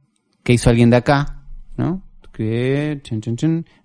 [0.44, 1.46] que hizo alguien de acá,
[1.78, 2.04] ¿no?
[2.32, 3.02] Que,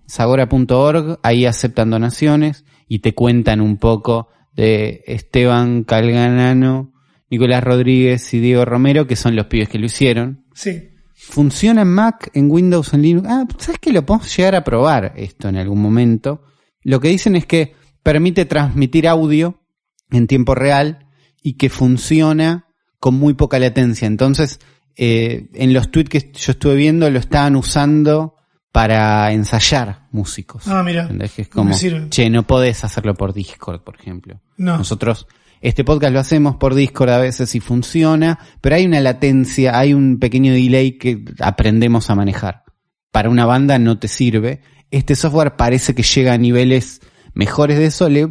[0.05, 6.93] Sagora.org, ahí aceptan donaciones y te cuentan un poco de Esteban Calganano,
[7.29, 10.45] Nicolás Rodríguez y Diego Romero, que son los pibes que lo hicieron.
[10.53, 10.89] Sí.
[11.17, 13.27] Funciona en Mac, en Windows, en Linux.
[13.29, 16.43] Ah, ¿sabes que lo podemos llegar a probar esto en algún momento?
[16.81, 17.73] Lo que dicen es que
[18.03, 19.63] permite transmitir audio
[20.11, 21.07] en tiempo real
[21.41, 22.67] y que funciona
[22.99, 24.07] con muy poca latencia.
[24.07, 24.59] Entonces,
[24.95, 28.35] eh, en los tweets que yo estuve viendo lo estaban usando
[28.71, 30.67] para ensayar músicos.
[30.67, 31.03] Ah, mira.
[31.03, 31.31] ¿Entendés?
[31.31, 31.73] Que es como,
[32.09, 34.41] che, no podés hacerlo por Discord, por ejemplo.
[34.57, 34.77] No.
[34.77, 35.27] Nosotros,
[35.67, 39.95] este podcast lo hacemos por Discord a veces y funciona, pero hay una latencia, hay
[39.95, 42.65] un pequeño delay que aprendemos a manejar.
[43.11, 44.61] Para una banda no te sirve.
[44.91, 47.01] Este software parece que llega a niveles
[47.33, 48.07] mejores de eso.
[48.09, 48.29] Le,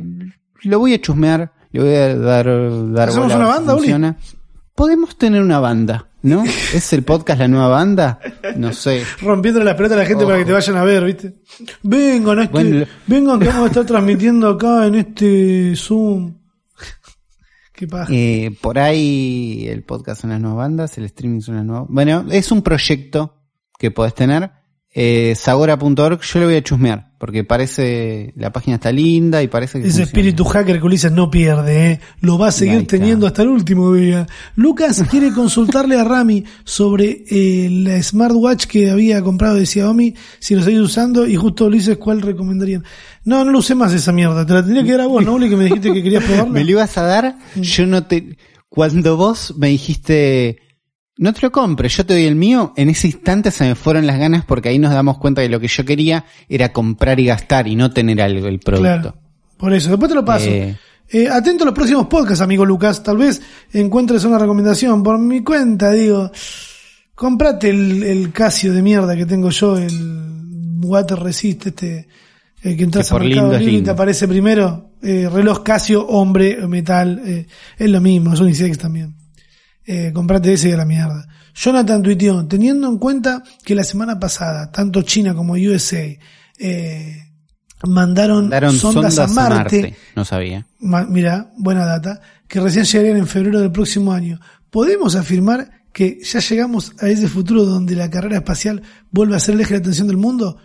[0.62, 2.46] lo voy a chusmear, le voy a dar,
[2.92, 3.80] dar ¿Hacemos bola una banda, Uli?
[3.80, 4.16] funciona.
[4.76, 6.44] Podemos tener una banda, ¿no?
[6.72, 8.20] ¿Es el podcast la nueva banda?
[8.54, 9.02] No sé.
[9.20, 11.34] Rompiendo las pelotas a la gente para que te vayan a ver, ¿viste?
[11.82, 16.43] Vengan, a este, Bueno, vengan que vamos a estar transmitiendo acá en este Zoom.
[18.10, 21.86] Eh, por ahí el podcast son las nuevas bandas, el streaming son las nuevas.
[21.88, 23.36] Bueno, es un proyecto
[23.78, 24.50] que podés tener.
[24.96, 29.80] Eh, Sagora.org, yo lo voy a chusmear, porque parece, la página está linda y parece
[29.80, 30.06] que Ese funciona.
[30.06, 32.00] espíritu hacker que Ulises no pierde, ¿eh?
[32.20, 34.28] lo va a seguir teniendo hasta el último día.
[34.54, 40.54] Lucas quiere consultarle a Rami sobre eh, la smartwatch que había comprado de Xiaomi, si
[40.54, 42.84] lo seguís usando, y justo Ulises, ¿cuál recomendarían?
[43.24, 45.34] No, no lo usé más esa mierda, te la tendría que dar a vos, ¿no,
[45.34, 45.48] Uli?
[45.48, 46.52] Que me dijiste que querías probarla.
[46.52, 47.36] ¿Me lo ibas a dar?
[47.56, 48.36] Yo no te...
[48.68, 50.58] Cuando vos me dijiste,
[51.16, 54.06] no te lo compres, yo te doy el mío, en ese instante se me fueron
[54.06, 57.26] las ganas porque ahí nos damos cuenta que lo que yo quería era comprar y
[57.26, 58.82] gastar y no tener algo, el producto.
[58.82, 59.14] Claro.
[59.56, 60.46] Por eso, después te lo paso.
[60.46, 60.76] Eh.
[61.08, 63.02] Eh, atento a los próximos podcasts, amigo Lucas.
[63.02, 63.40] Tal vez
[63.72, 65.02] encuentres una recomendación.
[65.02, 66.30] Por mi cuenta, digo,
[67.14, 72.08] comprate el, el Casio de mierda que tengo yo, el Water Resist, este,
[72.62, 74.90] el que entras Que a Mercado lindo y te aparece primero.
[75.02, 77.46] Eh, reloj Casio, hombre, metal, eh,
[77.78, 79.14] es lo mismo, es unisex también.
[79.86, 81.26] Eh, comprate ese y a la mierda.
[81.54, 86.04] Jonathan tuiteó, teniendo en cuenta que la semana pasada, tanto China como USA,
[86.58, 87.16] eh,
[87.86, 90.66] mandaron, Daron sondas, a Marte, No sabía.
[90.80, 94.40] Ma- mira, buena data, que recién llegarían en febrero del próximo año.
[94.70, 99.54] ¿Podemos afirmar que ya llegamos a ese futuro donde la carrera espacial vuelve a ser
[99.54, 100.56] el eje de atención del mundo?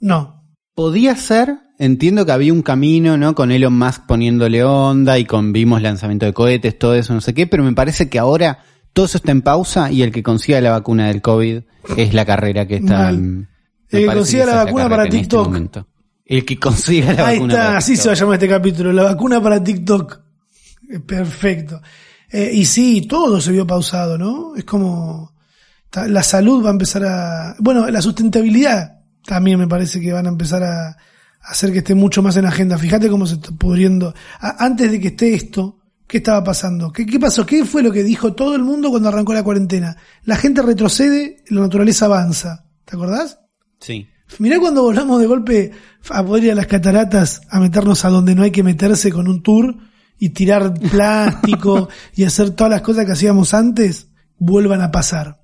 [0.00, 0.44] No.
[0.74, 3.34] Podía ser, entiendo que había un camino, ¿no?
[3.34, 7.34] Con Elon Musk poniéndole onda y con vimos lanzamiento de cohetes, todo eso, no sé
[7.34, 8.58] qué, pero me parece que ahora
[8.92, 11.62] todo eso está en pausa y el que consiga la vacuna del COVID
[11.96, 13.12] es la carrera que está.
[13.12, 13.46] Me
[13.90, 15.86] El que consiga la vacuna para en este TikTok.
[16.24, 18.92] el que consiga la Ahí vacuna está, para así se va a llamar este capítulo,
[18.92, 20.20] la vacuna para TikTok.
[20.90, 21.80] Eh, Perfecto.
[22.30, 24.56] Eh, y sí, todo se vio pausado, ¿no?
[24.56, 25.34] Es como
[26.08, 27.54] la salud va a empezar a...
[27.60, 30.96] Bueno, la sustentabilidad también me parece que van a empezar a
[31.44, 32.78] hacer que esté mucho más en agenda.
[32.78, 34.14] Fíjate cómo se está pudriendo.
[34.40, 36.92] Antes de que esté esto, ¿qué estaba pasando?
[36.92, 37.44] ¿Qué, ¿Qué pasó?
[37.44, 39.96] ¿Qué fue lo que dijo todo el mundo cuando arrancó la cuarentena?
[40.24, 42.66] La gente retrocede, la naturaleza avanza.
[42.84, 43.38] ¿Te acordás?
[43.80, 44.08] Sí.
[44.38, 45.70] Mirá cuando volvamos de golpe
[46.08, 49.28] a poder ir a las cataratas, a meternos a donde no hay que meterse con
[49.28, 49.76] un tour
[50.18, 54.08] y tirar plástico y hacer todas las cosas que hacíamos antes,
[54.38, 55.42] vuelvan a pasar.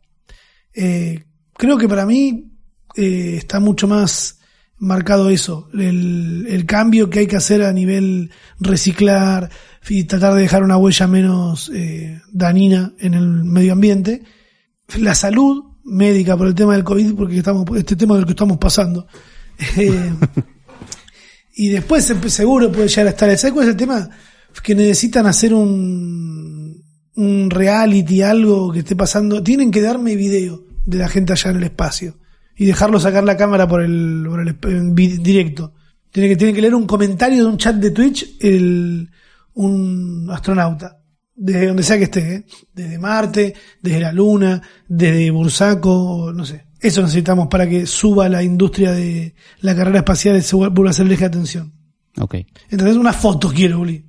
[0.75, 1.25] Eh,
[1.55, 2.53] creo que para mí
[2.97, 4.40] eh, está mucho más
[4.81, 9.51] marcado eso, el, el cambio que hay que hacer a nivel reciclar
[9.89, 14.23] y tratar de dejar una huella menos eh, dañina en el medio ambiente.
[14.99, 18.57] La salud médica por el tema del COVID, porque estamos, este tema del que estamos
[18.59, 19.07] pasando.
[19.77, 20.13] Eh,
[21.57, 23.39] y después empe- seguro puede llegar a estar.
[23.39, 24.09] ¿Sabes cuál es el tema?
[24.63, 26.83] Que necesitan hacer un,
[27.17, 31.57] un reality, algo que esté pasando, tienen que darme video de la gente allá en
[31.59, 32.17] el espacio
[32.61, 34.27] y dejarlo sacar la cámara por el,
[34.61, 35.73] por el directo.
[36.11, 39.09] Tiene que, tiene que leer un comentario de un chat de Twitch el,
[39.55, 40.99] un astronauta,
[41.35, 42.45] desde donde sea que esté, ¿eh?
[42.75, 46.67] desde Marte, desde la Luna, desde Bursaco, no sé.
[46.79, 50.91] Eso necesitamos para que suba la industria de la carrera espacial y se vuel- vuelva
[50.91, 51.73] a ser el eje de atención.
[52.19, 52.35] Ok.
[52.69, 54.05] Entonces una foto quiero, Uli.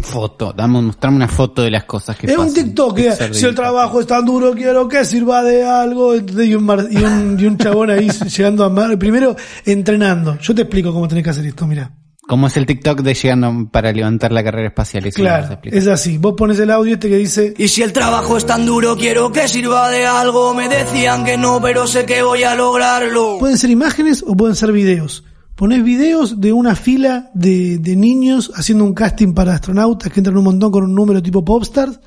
[0.00, 2.64] Foto, dame, mostrame una foto de las cosas que Es un pasan.
[2.64, 6.14] TikTok que si el trabajo es tan duro, quiero que sirva de algo.
[6.14, 9.34] Entonces, Y un, mar- y un, y un chabón ahí llegando a mar, primero
[9.64, 10.38] entrenando.
[10.40, 11.90] Yo te explico cómo tenés que hacer esto, mira.
[12.28, 15.06] ¿Cómo es el TikTok de llegando para levantar la carrera espacial?
[15.06, 16.18] Eso Claro, es así.
[16.18, 19.30] Vos pones el audio este que dice, Y si el trabajo es tan duro, quiero
[19.30, 20.52] que sirva de algo.
[20.52, 23.36] Me decían que no, pero sé que voy a lograrlo.
[23.38, 25.22] pueden ser imágenes o pueden ser videos.
[25.56, 30.36] Ponés videos de una fila de, de niños haciendo un casting para astronautas que entran
[30.36, 31.98] un montón con un número tipo Popstars.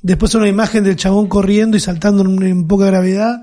[0.00, 3.40] Después una imagen del chabón corriendo y saltando en, poca gravedad.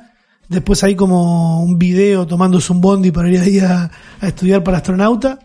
[0.50, 4.78] Después hay como un video tomándose un bondi para ir ahí a, a estudiar para
[4.78, 5.38] astronauta.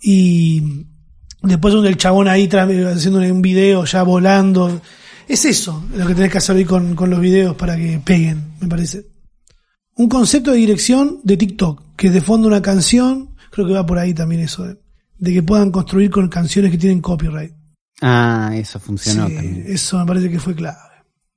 [0.00, 0.86] Y
[1.42, 4.80] después un del chabón ahí haciendo un video ya volando.
[5.28, 8.52] Es eso lo que tenés que hacer hoy con, con los videos para que peguen,
[8.60, 9.16] me parece
[9.96, 13.98] un concepto de dirección de TikTok, que de fondo una canción, creo que va por
[13.98, 14.76] ahí también eso, de,
[15.18, 17.52] de que puedan construir con canciones que tienen copyright.
[18.02, 19.64] Ah, eso funcionó Sí, también.
[19.66, 20.76] eso me parece que fue clave.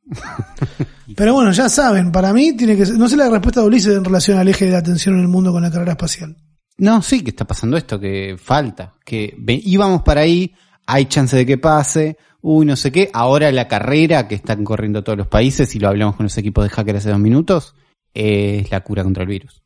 [1.16, 3.96] Pero bueno, ya saben, para mí tiene que ser, no sé la respuesta de Ulises
[3.98, 6.36] en relación al eje de atención en el mundo con la carrera espacial.
[6.78, 9.36] No, sí, que está pasando esto, que falta, que
[9.66, 10.54] íbamos para ahí,
[10.86, 15.04] hay chance de que pase, uy, no sé qué, ahora la carrera que están corriendo
[15.04, 17.76] todos los países, y lo hablamos con los equipos de hackers hace dos minutos,
[18.14, 19.62] es la cura contra el virus.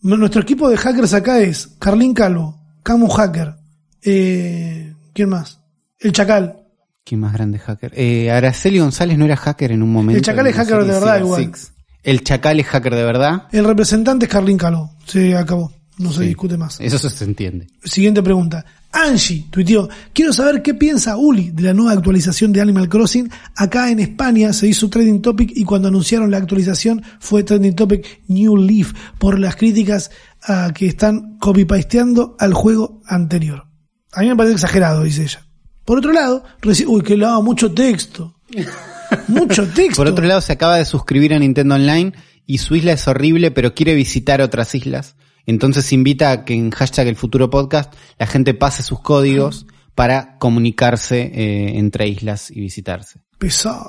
[0.00, 3.54] Nuestro equipo de hackers acá es Carlín Calvo, Camu Hacker,
[4.02, 5.60] eh, ¿quién más?
[5.98, 6.62] El Chacal.
[7.04, 7.92] ¿Quién más grande hacker?
[7.96, 10.18] Eh, Araceli González no era hacker en un momento.
[10.18, 11.44] El Chacal es hacker de verdad igual.
[11.44, 11.72] Six.
[12.02, 13.48] El Chacal es hacker de verdad.
[13.50, 14.94] El representante es Carlín Calvo.
[15.04, 15.72] Se acabó.
[15.98, 16.28] No se Sí.
[16.28, 16.80] discute más.
[16.80, 17.66] Eso se entiende.
[17.84, 18.64] Siguiente pregunta.
[18.92, 23.30] Angie tuiteó, quiero saber qué piensa Uli de la nueva actualización de Animal Crossing.
[23.56, 28.22] Acá en España se hizo trending topic y cuando anunciaron la actualización fue trending topic
[28.28, 30.10] New Leaf por las críticas
[30.46, 33.66] ah, que están copy-pasteando al juego anterior.
[34.12, 35.44] A mí me parece exagerado, dice ella.
[35.84, 36.44] Por otro lado,
[36.86, 38.36] uy, que lava mucho texto.
[39.28, 39.96] mucho texto.
[39.96, 42.12] Por otro lado, se acaba de suscribir a Nintendo Online
[42.46, 45.16] y su isla es horrible, pero quiere visitar otras islas.
[45.48, 50.36] Entonces invita a que en hashtag el futuro podcast la gente pase sus códigos para
[50.36, 53.20] comunicarse eh, entre islas y visitarse.
[53.38, 53.88] pesado.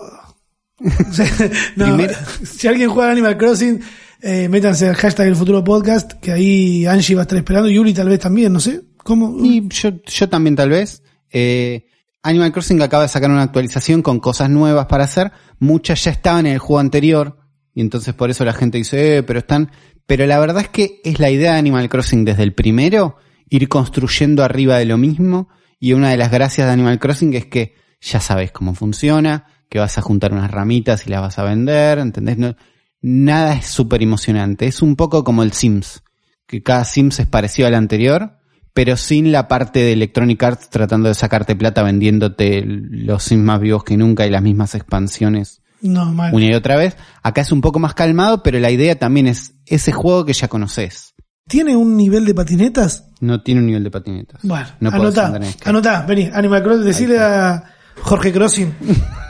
[1.75, 1.97] No,
[2.45, 3.81] si alguien juega Animal Crossing,
[4.21, 7.73] eh, métanse al hashtag el futuro podcast, que ahí Angie va a estar esperando, y
[7.73, 8.81] Yuli tal vez también, no sé.
[9.03, 9.35] ¿Cómo?
[9.43, 11.03] Y yo, yo también tal vez.
[11.29, 11.87] Eh,
[12.23, 15.33] Animal Crossing acaba de sacar una actualización con cosas nuevas para hacer.
[15.59, 17.37] Muchas ya estaban en el juego anterior.
[17.73, 19.69] Y entonces por eso la gente dice, eh, pero están...
[20.09, 23.69] Pero la verdad es que es la idea de Animal Crossing desde el primero, ir
[23.69, 25.49] construyendo arriba de lo mismo.
[25.79, 29.77] Y una de las gracias de Animal Crossing es que ya sabes cómo funciona, que
[29.77, 32.39] vas a juntar unas ramitas y las vas a vender, ¿entendés?
[32.39, 32.55] No,
[33.03, 34.65] nada es súper emocionante.
[34.65, 36.01] Es un poco como el Sims,
[36.47, 38.39] que cada Sims es parecido al anterior,
[38.73, 43.61] pero sin la parte de Electronic Arts tratando de sacarte plata vendiéndote los Sims más
[43.61, 46.33] vivos que nunca y las mismas expansiones no, mal.
[46.33, 46.95] una y otra vez.
[47.23, 50.47] Acá es un poco más calmado, pero la idea también es ese juego que ya
[50.47, 51.13] conoces.
[51.47, 53.05] ¿Tiene un nivel de patinetas?
[53.21, 54.39] No tiene un nivel de patinetas.
[54.43, 55.67] Bueno, no anotá, skate.
[55.67, 57.63] anotá, vení, Animal Crossing, decirle a
[58.01, 58.75] Jorge Crossing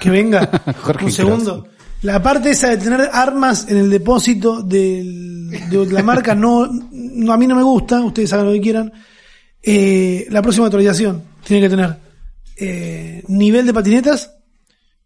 [0.02, 0.50] que venga
[0.84, 1.68] Jorge un segundo.
[2.02, 7.34] La parte esa de tener armas en el depósito del- de la marca no, no,
[7.34, 8.92] a mí no me gusta, ustedes hagan lo que quieran.
[9.62, 11.98] Eh, la próxima actualización tiene que tener
[12.58, 14.34] eh, nivel de patinetas,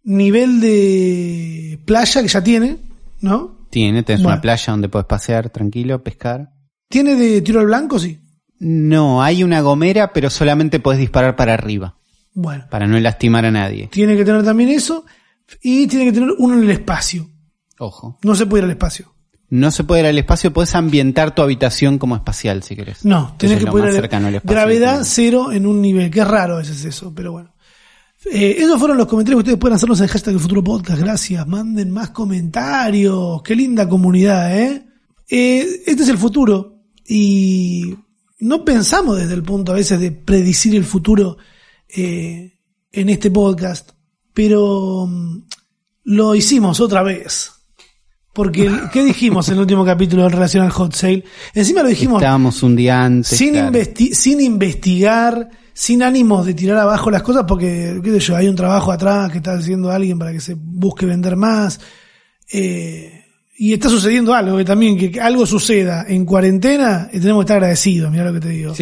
[0.04, 2.78] nivel de playa que ya tiene,
[3.22, 3.68] ¿no?
[3.70, 4.36] Tiene, tenés Bueno.
[4.36, 6.52] una playa donde puedes pasear tranquilo, pescar.
[6.90, 7.98] ¿Tiene de tiro al blanco?
[8.00, 8.20] Sí.
[8.60, 11.98] No, hay una gomera, pero solamente puedes disparar para arriba,
[12.34, 13.88] Bueno, para no lastimar a nadie.
[13.92, 15.06] tiene que tener también eso
[15.62, 17.30] y tiene que tener uno en el espacio.
[17.80, 18.20] Ojo.
[18.24, 19.12] No se puede ir al espacio.
[19.50, 23.06] No se puede ir al espacio, puedes ambientar tu habitación como espacial si querés.
[23.06, 26.10] No, Eso tenés es que poner más cercano al espacio gravedad cero en un nivel,
[26.10, 27.53] que es raro a veces eso, pero bueno.
[28.32, 31.00] Eh, esos fueron los comentarios que ustedes pueden hacernos en hashtag futuro podcast.
[31.02, 33.42] Gracias, manden más comentarios.
[33.44, 34.86] Qué linda comunidad, ¿eh?
[35.28, 37.96] Eh, Este es el futuro y
[38.40, 41.38] no pensamos desde el punto a veces de predecir el futuro
[41.90, 42.60] eh,
[42.92, 43.92] en este podcast,
[44.34, 45.44] pero mm,
[46.06, 47.53] lo hicimos otra vez.
[48.34, 51.24] Porque, ¿qué dijimos en el último capítulo en relación al hot sale?
[51.54, 53.38] Encima lo dijimos Estábamos un día antes.
[53.38, 53.72] sin, claro.
[53.72, 58.48] investi- sin investigar, sin ánimos de tirar abajo las cosas, porque, qué sé yo, hay
[58.48, 61.80] un trabajo atrás que está haciendo alguien para que se busque vender más.
[62.52, 63.20] Eh,
[63.56, 67.58] y está sucediendo algo, que también que algo suceda en cuarentena, y tenemos que estar
[67.58, 68.74] agradecidos, mira lo que te digo.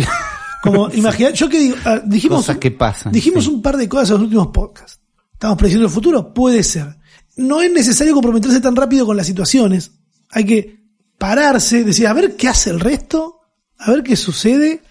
[0.63, 3.49] Como, imagina, yo que digo, ah, dijimos, Cosas que pasan, dijimos sí.
[3.49, 4.99] un par de cosas en los últimos podcasts.
[5.33, 6.33] ¿Estamos prediciendo el futuro?
[6.33, 7.00] Puede ser.
[7.41, 9.91] No es necesario comprometerse tan rápido con las situaciones.
[10.29, 10.81] Hay que
[11.17, 13.41] pararse, decir, a ver qué hace el resto,
[13.77, 14.81] a ver qué sucede.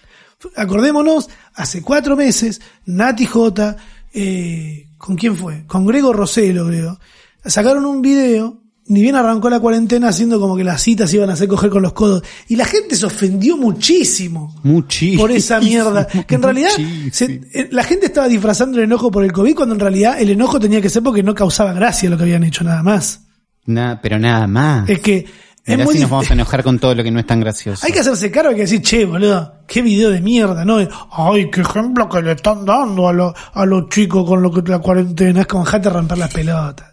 [0.55, 3.75] Acordémonos, hace cuatro meses, Nati J,
[4.13, 5.65] eh, ¿con quién fue?
[5.67, 6.99] Con Grego Roselo, creo.
[7.45, 11.33] Sacaron un video, ni bien arrancó la cuarentena, haciendo como que las citas iban a
[11.33, 12.23] hacer coger con los codos.
[12.49, 15.21] Y la gente se ofendió muchísimo Muchísimo.
[15.21, 16.07] por esa mierda.
[16.27, 16.69] Que en realidad
[17.11, 20.29] se- eh, la gente estaba disfrazando el enojo por el COVID cuando en realidad el
[20.29, 23.21] enojo tenía que ser porque no causaba gracia lo que habían hecho nada más.
[23.65, 24.89] Nada, pero nada más.
[24.89, 25.25] Es que
[25.63, 27.85] es muy si nos vamos a enojar con todo lo que no es tan gracioso.
[27.85, 30.79] hay que hacerse cargo, hay que decir, che, boludo, qué video de mierda, ¿no?
[31.11, 34.63] Ay, qué ejemplo que le están dando a, lo- a los chicos con lo que
[34.69, 36.90] la cuarentena es como dejate romper las pelotas.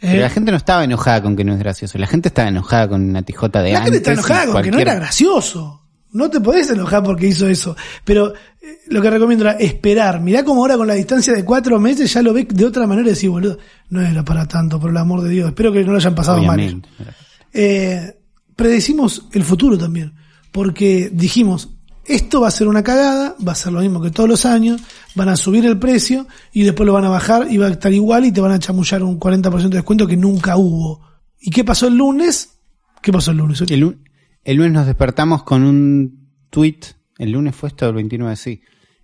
[0.00, 1.98] Pero Eh, la gente no estaba enojada con que no es gracioso.
[1.98, 3.92] La gente estaba enojada con una tijota de La antes.
[3.94, 5.82] gente está enojada con que no era gracioso.
[6.12, 7.76] No te podés enojar porque hizo eso.
[8.04, 10.20] Pero eh, lo que recomiendo era esperar.
[10.20, 13.08] Mirá como ahora con la distancia de cuatro meses ya lo ves de otra manera
[13.08, 13.58] y decís, boludo,
[13.90, 15.48] no era para tanto, por el amor de Dios.
[15.48, 16.56] Espero que no lo hayan pasado mal.
[16.58, 16.88] Obviamente.
[17.52, 18.16] Eh,
[18.56, 20.14] predecimos el futuro también.
[20.52, 21.70] Porque dijimos,
[22.08, 24.80] esto va a ser una cagada, va a ser lo mismo que todos los años,
[25.14, 27.92] van a subir el precio y después lo van a bajar y va a estar
[27.92, 31.00] igual y te van a chamullar un 40% de descuento que nunca hubo.
[31.40, 32.58] ¿Y qué pasó el lunes?
[33.02, 33.60] ¿Qué pasó el lunes?
[33.60, 33.96] El, lu-
[34.44, 36.80] el lunes nos despertamos con un tweet.
[37.18, 38.60] El lunes fue esto, el 29, sí.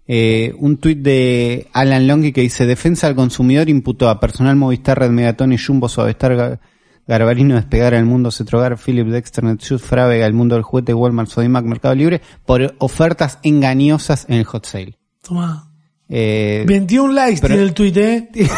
[0.07, 4.99] Eh, un tuit de Alan Longhi que dice: Defensa al consumidor imputó a personal Movistar,
[4.99, 6.61] Red Megaton y Jumbo Suavestar
[7.07, 11.65] Garbarino Despegar al mundo Cetrogar, Philip Dexter, Netshoes, Frávega, el mundo del juguete, Walmart, Sodimac,
[11.65, 14.99] Mercado Libre, por ofertas engañosas en el hot sale.
[15.23, 15.71] Tomá.
[16.09, 18.29] Eh, 21 likes pero- tiene el tweet, ¿eh?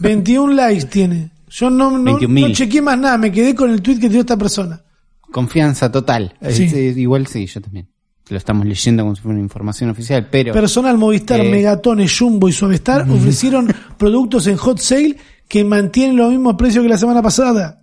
[0.00, 1.30] 21 likes tiene.
[1.48, 2.40] Yo no, no, 21.000.
[2.48, 4.80] no chequeé más nada, me quedé con el tweet que dio esta persona.
[5.32, 6.34] confianza total.
[6.50, 6.68] Sí.
[6.72, 7.88] Eh, igual sí, yo también.
[8.30, 10.52] Lo estamos leyendo como si fuera una información oficial, pero.
[10.52, 11.50] Personal Movistar, Eh.
[11.50, 13.68] Megatone, Jumbo y Suavestar ofrecieron
[13.98, 15.16] productos en hot sale
[15.46, 17.82] que mantienen los mismos precios que la semana pasada.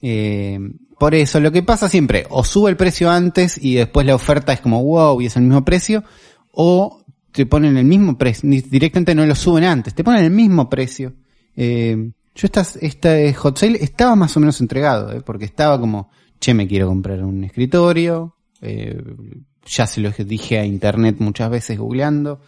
[0.00, 0.58] Eh,
[0.98, 4.52] por eso, lo que pasa siempre, o sube el precio antes y después la oferta
[4.52, 6.04] es como wow y es el mismo precio,
[6.50, 10.68] o te ponen el mismo precio, directamente no lo suben antes, te ponen el mismo
[10.68, 11.14] precio.
[11.54, 16.10] Eh, yo esta, esta eh, hot sale estaba más o menos entregado, porque estaba como,
[16.40, 22.40] che, me quiero comprar un escritorio, ya se lo dije a internet muchas veces googleando,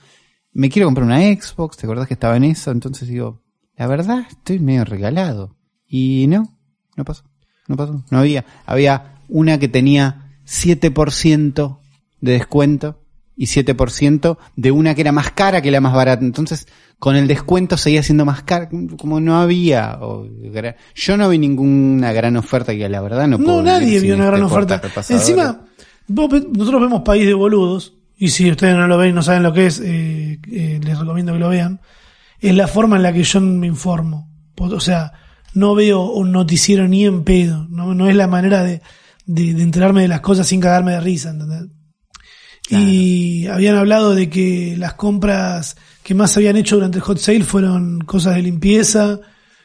[0.53, 2.71] me quiero comprar una Xbox, ¿te acordás que estaba en eso?
[2.71, 3.43] Entonces digo,
[3.77, 5.57] la verdad estoy medio regalado.
[5.87, 6.59] Y no,
[6.97, 7.25] no pasó,
[7.71, 8.45] no pasó, no había.
[8.67, 11.79] Había una que tenía 7%
[12.21, 13.01] de descuento
[13.37, 16.25] y 7% de una que era más cara que la más barata.
[16.25, 16.67] Entonces,
[16.99, 18.69] con el descuento seguía siendo más cara,
[18.99, 19.99] como no había.
[20.01, 20.27] o
[20.95, 24.27] yo no vi ninguna gran oferta que la verdad no puedo No, nadie vio una
[24.27, 24.75] gran este oferta.
[24.81, 25.29] portarrepasadores.
[25.29, 25.61] Encima,
[26.09, 29.45] vos nosotros vemos País de Boludos, y si ustedes no lo ven y no saben
[29.45, 31.81] lo que es, eh, eh, les recomiendo que lo vean.
[32.41, 34.29] Es la forma en la que yo me informo.
[34.59, 35.13] O sea,
[35.55, 37.67] no veo un noticiero ni en pedo.
[37.71, 38.83] No, no es la manera de,
[39.27, 41.69] de, de enterarme de las cosas sin cagarme de risa, ¿entendés?
[42.71, 47.43] Y habían hablado de que las compras que más habían hecho durante el hot sale
[47.43, 49.21] fueron cosas de limpieza,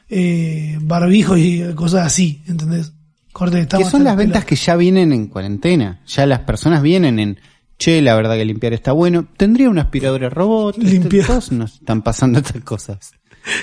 [0.09, 2.93] eh, barbijos y cosas así, ¿entendés?
[3.31, 6.01] Corte, que son las ventas que ya vienen en cuarentena.
[6.07, 7.37] Ya las personas vienen en,
[7.77, 9.27] che, la verdad que limpiar está bueno.
[9.35, 10.77] Tendría una aspiradora robot.
[10.77, 11.27] Limpiar.
[11.27, 13.11] Todos nos están pasando estas cosas.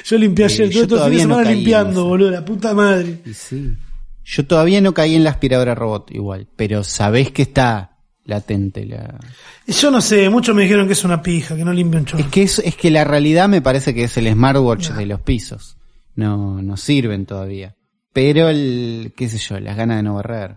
[0.05, 3.21] Yo limpié ayer, Eh, yo todo todavía no caí limpiando, boludo, la puta madre.
[3.25, 3.77] Y sí.
[4.25, 9.19] Yo todavía no caí en la aspiradora robot igual, pero sabés que está latente la...
[9.67, 12.23] Yo no sé, muchos me dijeron que es una pija, que no limpia un chorro.
[12.23, 15.21] Es que es, es que la realidad me parece que es el smartwatch de los
[15.21, 15.77] pisos.
[16.15, 17.75] No, no sirven todavía.
[18.13, 20.57] Pero el, qué sé yo, las ganas de no barrer.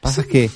[0.00, 0.50] Pasa es que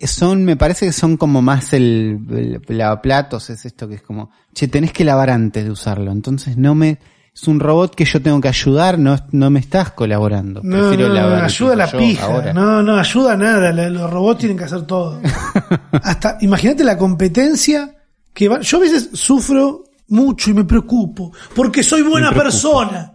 [0.00, 2.20] son, me parece que son como más el,
[2.68, 6.12] el lavaplatos, es esto que es como, che, tenés que lavar antes de usarlo.
[6.12, 6.98] Entonces no me,
[7.34, 10.60] es un robot que yo tengo que ayudar, no, no me estás colaborando.
[10.62, 12.24] No, Prefiero no, lavar ayuda piso la pija.
[12.26, 12.52] ahora.
[12.52, 13.72] No, no, ayuda nada.
[13.72, 15.20] la- Los robots tienen que hacer todo.
[15.92, 17.94] Hasta, imagínate la competencia
[18.34, 18.60] que va.
[18.60, 21.32] Yo a veces sufro mucho y me preocupo.
[21.54, 23.12] Porque soy buena persona.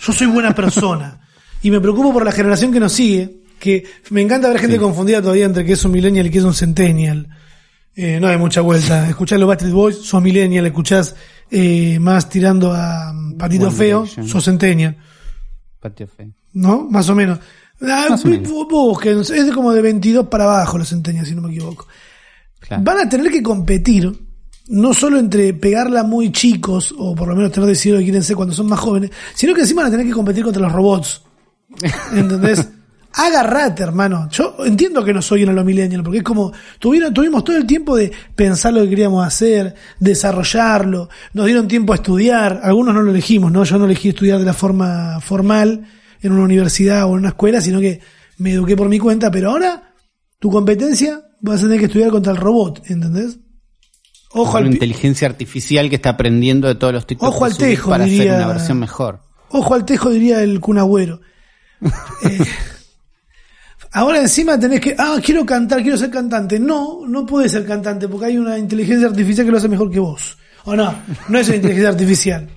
[0.00, 1.20] Yo soy buena persona.
[1.62, 3.39] y me preocupo por la generación que nos sigue.
[3.60, 6.44] Que me encanta ver gente confundida todavía entre que es un millennial y que es
[6.44, 7.28] un centennial.
[7.94, 9.08] Eh, no hay mucha vuelta.
[9.08, 10.66] Escuchás los Backstreet Boys, sos millennial.
[10.66, 11.14] Escuchás
[11.50, 14.26] eh, más tirando a mm, Patito One Feo, Direction.
[14.28, 14.96] sos centennial.
[15.78, 16.28] Patio feo.
[16.54, 16.88] ¿no?
[16.90, 17.38] Más o menos.
[17.82, 18.48] Ah, Más o bu- menos.
[18.50, 21.86] bu- busquen, es de como de 22 para abajo los centenias, si no me equivoco.
[22.60, 22.82] Claro.
[22.84, 24.12] Van a tener que competir,
[24.68, 28.36] no solo entre pegarla muy chicos, o por lo menos tener decidido que quieren ser
[28.36, 31.22] cuando son más jóvenes, sino que encima van a tener que competir contra los robots.
[32.14, 32.68] ¿Entendés?
[33.12, 34.28] Agarrate, hermano.
[34.30, 37.96] Yo entiendo que no soy un millennial, porque es como, tuvieron, tuvimos todo el tiempo
[37.96, 43.10] de pensar lo que queríamos hacer, desarrollarlo, nos dieron tiempo a estudiar, algunos no lo
[43.10, 43.64] elegimos, ¿no?
[43.64, 45.86] Yo no elegí estudiar de la forma formal
[46.22, 48.00] en una universidad o en una escuela, sino que
[48.38, 49.92] me eduqué por mi cuenta, pero ahora
[50.38, 53.38] tu competencia vas a tener que estudiar contra el robot, ¿entendés?
[54.32, 57.56] Ojo al, una pi- inteligencia artificial que está aprendiendo de todos los TikToks Ojo al
[57.56, 59.20] tejo, para hacer diría- una versión mejor.
[59.48, 61.20] Ojo al tejo, diría el cunagüero.
[62.22, 62.38] Eh,
[63.92, 66.58] ahora encima tenés que, ah, quiero cantar, quiero ser cantante.
[66.58, 70.00] No, no puedes ser cantante porque hay una inteligencia artificial que lo hace mejor que
[70.00, 70.38] vos.
[70.64, 70.94] O no,
[71.28, 72.48] no es una inteligencia artificial.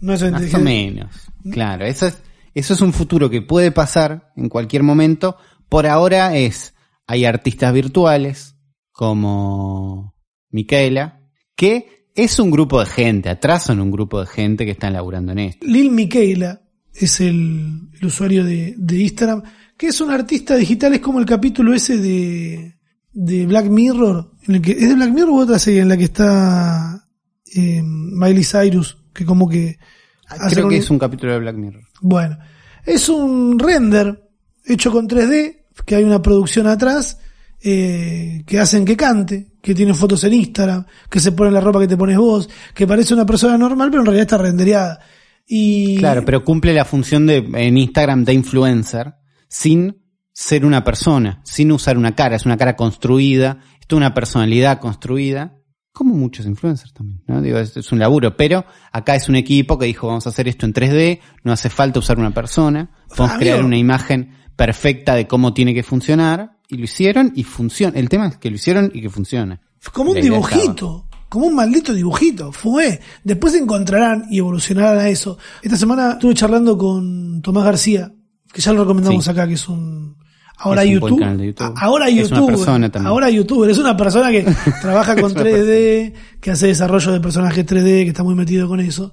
[0.00, 1.14] No es una Más o inteligencia menos.
[1.50, 2.22] Claro, eso es,
[2.54, 5.36] eso es un futuro que puede pasar en cualquier momento.
[5.68, 6.74] Por ahora es,
[7.06, 8.56] hay artistas virtuales
[8.92, 10.14] como
[10.50, 11.20] Micaela,
[11.54, 15.30] que es un grupo de gente, atrás son un grupo de gente que están laburando
[15.32, 15.64] en esto.
[15.64, 16.60] Lil Miquela
[16.92, 19.44] es el, el usuario de, de Instagram,
[19.78, 22.74] que es un artista digital, es como el capítulo ese de,
[23.12, 25.96] de Black Mirror, en el que, ¿es de Black Mirror u otra serie en la
[25.96, 27.08] que está
[27.54, 28.98] eh, Miley Cyrus?
[29.14, 29.78] Que como que...
[30.26, 31.84] hacen Creo que es un capítulo de Black Mirror.
[32.00, 32.38] Bueno,
[32.84, 34.28] es un render
[34.64, 37.20] hecho con 3D, que hay una producción atrás,
[37.62, 41.78] eh, que hacen que cante, que tiene fotos en Instagram, que se pone la ropa
[41.78, 44.98] que te pones vos, que parece una persona normal, pero en realidad está rendereada.
[45.46, 49.14] Y Claro, pero cumple la función de en Instagram de influencer
[49.48, 54.14] sin ser una persona, sin usar una cara, es una cara construida, es toda una
[54.14, 55.56] personalidad construida,
[55.92, 57.42] como muchos influencers también, ¿no?
[57.42, 60.46] Digo, es, es un laburo, pero acá es un equipo que dijo vamos a hacer
[60.46, 63.40] esto en 3D, no hace falta usar una persona, podemos Amigo.
[63.40, 67.98] crear una imagen perfecta de cómo tiene que funcionar, y lo hicieron y funciona.
[67.98, 69.60] El tema es que lo hicieron y que funciona.
[69.92, 73.00] como un dibujito, como un maldito dibujito, fue.
[73.24, 75.38] Después encontrarán y evolucionarán a eso.
[75.62, 78.12] Esta semana estuve charlando con Tomás García,
[78.52, 79.30] que ya lo recomendamos Sí.
[79.30, 80.16] acá, que es un
[80.60, 81.36] ahora Es un YouTube.
[81.36, 81.74] de YouTube.
[81.76, 82.46] Ahora Es una YouTube.
[82.48, 83.06] persona también.
[83.08, 84.42] Ahora youtuber, es una persona que
[84.82, 88.66] trabaja con Es una 3D, que hace desarrollo de personajes 3D, que está muy metido
[88.68, 89.12] con eso.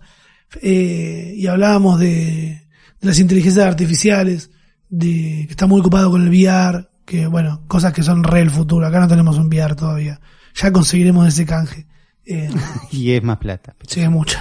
[0.61, 2.07] Eh, y hablábamos de,
[3.01, 4.51] de las inteligencias artificiales,
[4.89, 8.49] de que está muy ocupado con el VR, que bueno, cosas que son re el
[8.49, 8.85] futuro.
[8.87, 10.19] Acá no tenemos un VR todavía.
[10.55, 11.85] Ya conseguiremos ese canje.
[12.25, 12.49] Eh,
[12.91, 13.75] Y es más plata.
[13.87, 14.39] Sí, es mucha.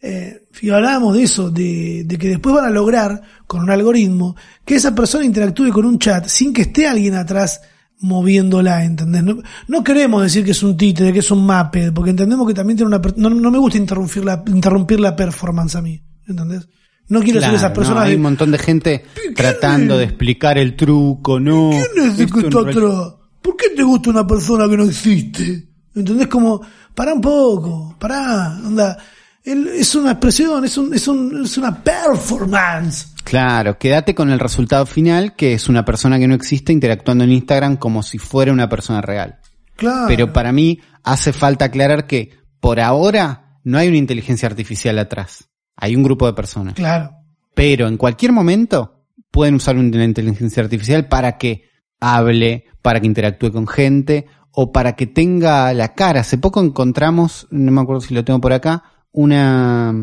[0.00, 4.36] Eh, y hablábamos de eso, de, de que después van a lograr, con un algoritmo,
[4.64, 7.60] que esa persona interactúe con un chat sin que esté alguien atrás
[8.00, 9.22] moviéndola, ¿entendés?
[9.22, 12.54] No, no queremos decir que es un títere, que es un mape, porque entendemos que
[12.54, 13.00] también tiene una...
[13.16, 16.68] No, no me gusta interrumpir la, interrumpir la performance a mí, ¿entendés?
[17.08, 18.16] No quiero ser Claro, esas no, personas hay de...
[18.16, 21.70] un montón de gente tratando de explicar el truco, no.
[21.70, 23.14] ¿Quién es el que está atrás?
[23.40, 25.68] ¿Por qué te gusta una persona que no existe?
[25.94, 26.26] ¿Entendés?
[26.26, 26.60] Como,
[26.94, 28.98] pará un poco, pará, anda.
[29.46, 33.14] Es una expresión, es, un, es, un, es una performance.
[33.22, 37.30] Claro, quédate con el resultado final, que es una persona que no existe interactuando en
[37.30, 39.38] Instagram como si fuera una persona real.
[39.76, 40.08] Claro.
[40.08, 45.48] Pero para mí hace falta aclarar que por ahora no hay una inteligencia artificial atrás.
[45.76, 46.74] Hay un grupo de personas.
[46.74, 47.12] Claro.
[47.54, 51.68] Pero en cualquier momento pueden usar una inteligencia artificial para que
[52.00, 56.22] hable, para que interactúe con gente o para que tenga la cara.
[56.22, 58.82] Hace poco encontramos, no me acuerdo si lo tengo por acá,
[59.16, 59.94] una,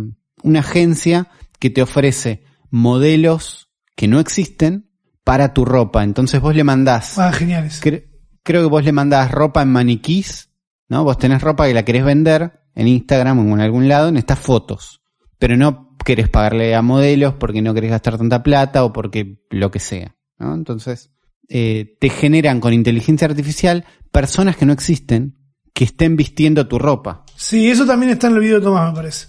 [0.43, 1.27] una agencia
[1.59, 4.89] que te ofrece modelos que no existen
[5.23, 6.03] para tu ropa.
[6.03, 7.81] Entonces vos le mandás, Ah, geniales.
[7.81, 8.09] cre-
[8.43, 10.49] creo que vos le mandás ropa en maniquís,
[10.89, 11.03] ¿no?
[11.05, 14.39] Vos tenés ropa que la querés vender en Instagram o en algún lado, en estas
[14.39, 15.01] fotos.
[15.39, 19.69] Pero no querés pagarle a modelos porque no querés gastar tanta plata o porque lo
[19.71, 20.53] que sea, ¿no?
[20.55, 21.11] Entonces,
[21.49, 25.37] eh, te generan con inteligencia artificial personas que no existen
[25.73, 27.25] que estén vistiendo tu ropa.
[27.35, 29.27] Sí, eso también está en el video de Tomás, me parece.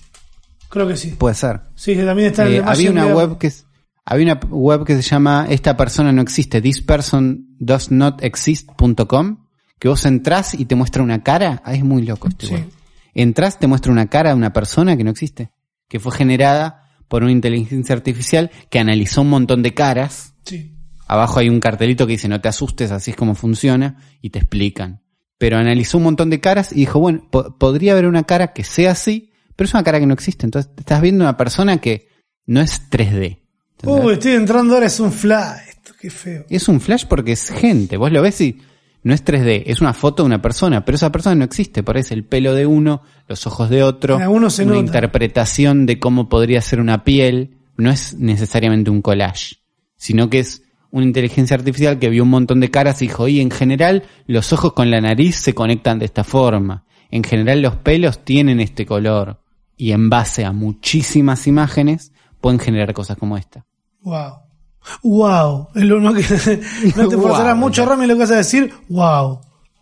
[0.68, 1.10] Creo que sí.
[1.18, 1.60] Puede ser.
[1.74, 3.66] Sí, que también está en el Eh, Machine había una web que es-
[4.04, 9.46] había una web que se llama esta persona no existe, this person does not exist.com,
[9.78, 12.52] que vos entrás y te muestra una cara, ah, es muy loco este Sí.
[12.54, 12.68] web.
[13.14, 15.52] Entrás, te muestra una cara de una persona que no existe,
[15.88, 20.34] que fue generada por una inteligencia artificial que analizó un montón de caras.
[20.44, 20.72] Sí.
[21.06, 24.40] Abajo hay un cartelito que dice no te asustes, así es como funciona, y te
[24.40, 25.02] explican.
[25.44, 28.64] Pero analizó un montón de caras y dijo, bueno, po- podría haber una cara que
[28.64, 30.46] sea así, pero es una cara que no existe.
[30.46, 32.08] Entonces estás viendo una persona que
[32.46, 33.40] no es 3D.
[33.72, 34.04] ¿entendés?
[34.06, 35.60] Uy, estoy entrando ahora, es un flash.
[35.68, 36.46] Esto, qué feo.
[36.48, 37.98] Es un flash porque es gente.
[37.98, 38.58] Vos lo ves y
[39.02, 41.82] no es 3D, es una foto de una persona, pero esa persona no existe.
[41.82, 44.86] Parece el pelo de uno, los ojos de otro, algunos se una nota.
[44.86, 47.58] interpretación de cómo podría ser una piel.
[47.76, 49.56] No es necesariamente un collage,
[49.98, 50.62] sino que es
[50.94, 54.52] una inteligencia artificial que vio un montón de caras y dijo, y en general los
[54.52, 56.84] ojos con la nariz se conectan de esta forma.
[57.10, 59.40] En general los pelos tienen este color.
[59.76, 63.66] Y en base a muchísimas imágenes pueden generar cosas como esta.
[64.02, 64.34] Wow.
[65.02, 65.70] Wow.
[65.74, 66.22] Es lo más que
[66.96, 67.84] no te forzarás Wow, mucho.
[67.84, 68.72] Rami, lo que vas a decir.
[68.88, 69.40] Wow.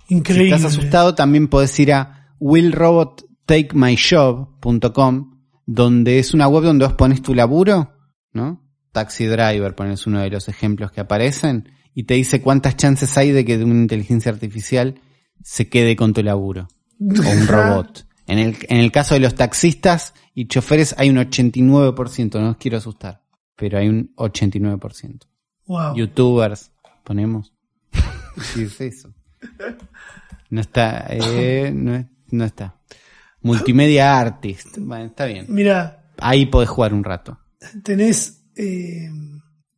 [0.09, 0.55] Si Increíble.
[0.55, 5.31] estás asustado, también puedes ir a willrobottakemyjob.com,
[5.67, 7.93] donde es una web donde vos pones tu laburo,
[8.33, 8.62] ¿no?
[8.93, 13.33] Taxi driver, pones uno de los ejemplos que aparecen, y te dice cuántas chances hay
[13.33, 15.01] de que una inteligencia artificial
[15.43, 16.69] se quede con tu laburo.
[17.01, 18.07] O un robot.
[18.27, 22.57] En el, en el caso de los taxistas y choferes hay un 89%, no os
[22.57, 23.23] quiero asustar,
[23.57, 25.27] pero hay un 89%.
[25.67, 25.97] Wow.
[25.97, 26.71] Youtubers,
[27.05, 27.53] ponemos.
[28.55, 29.13] ¿Qué es eso?
[30.51, 32.77] No está, eh, no, no está.
[33.43, 34.79] Multimedia Artist.
[34.79, 35.47] Bueno, está bien.
[35.49, 37.39] Mira, Ahí podés jugar un rato.
[37.83, 39.11] tenés eh,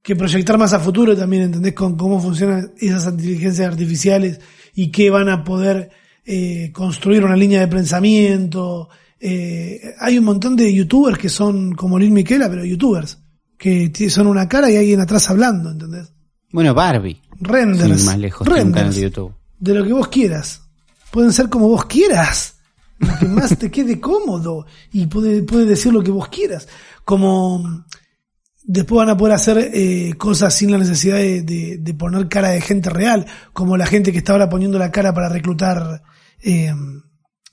[0.02, 1.72] que proyectar más a futuro también, ¿entendés?
[1.72, 4.40] Con cómo funcionan esas inteligencias artificiales
[4.74, 5.90] y qué van a poder
[6.24, 8.88] eh, construir una línea de pensamiento.
[9.18, 13.18] Eh, hay un montón de youtubers que son como Lil Miquela, pero youtubers,
[13.56, 16.12] que son una cara y alguien atrás hablando, ¿entendés?
[16.54, 17.20] Bueno, Barbie.
[17.40, 17.96] Renders.
[17.96, 19.34] Sin más lejos, tiene un canal renders de YouTube.
[19.58, 20.62] de lo que vos quieras.
[21.10, 22.54] Pueden ser como vos quieras.
[22.98, 24.64] Lo que más te quede cómodo.
[24.92, 26.68] Y puede, puede decir lo que vos quieras.
[27.04, 27.84] Como
[28.64, 32.48] después van a poder hacer eh, cosas sin la necesidad de, de- de poner cara
[32.48, 33.26] de gente real.
[33.52, 36.02] Como la gente que está ahora poniendo la cara para reclutar
[36.42, 36.72] eh,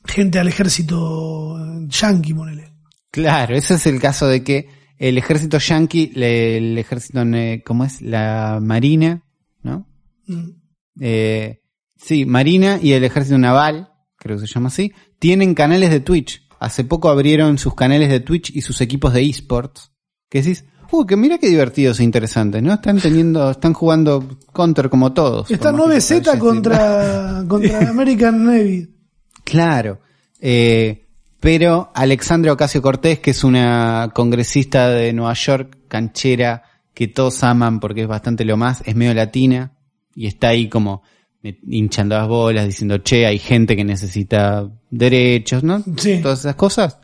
[0.05, 1.57] gente al ejército
[1.87, 2.73] yankee, ponele.
[3.11, 7.21] Claro, ese es el caso de que el ejército yanqui, el ejército,
[7.65, 8.01] ¿cómo es?
[8.01, 9.23] La marina,
[9.63, 9.87] ¿no?
[10.27, 10.49] Mm.
[10.99, 11.61] Eh,
[11.97, 16.47] sí, Marina y el Ejército Naval, creo que se llama así, tienen canales de Twitch.
[16.59, 19.91] Hace poco abrieron sus canales de Twitch y sus equipos de esports.
[20.29, 22.73] Que decís, uh, que mira qué divertidos e interesantes, ¿no?
[22.73, 25.49] Están teniendo, están jugando Counter como todos.
[25.49, 28.89] Está por más que 9Z se parece- contra, contra American Navy.
[29.43, 29.99] Claro.
[30.39, 31.05] Eh,
[31.39, 36.63] pero Alexandra Ocasio Cortés, que es una congresista de Nueva York, canchera,
[36.93, 39.73] que todos aman porque es bastante lo más, es medio latina,
[40.13, 41.01] y está ahí como
[41.43, 45.83] hinchando las bolas, diciendo, che, hay gente que necesita derechos, ¿no?
[45.97, 46.19] Sí.
[46.21, 46.99] Todas esas cosas.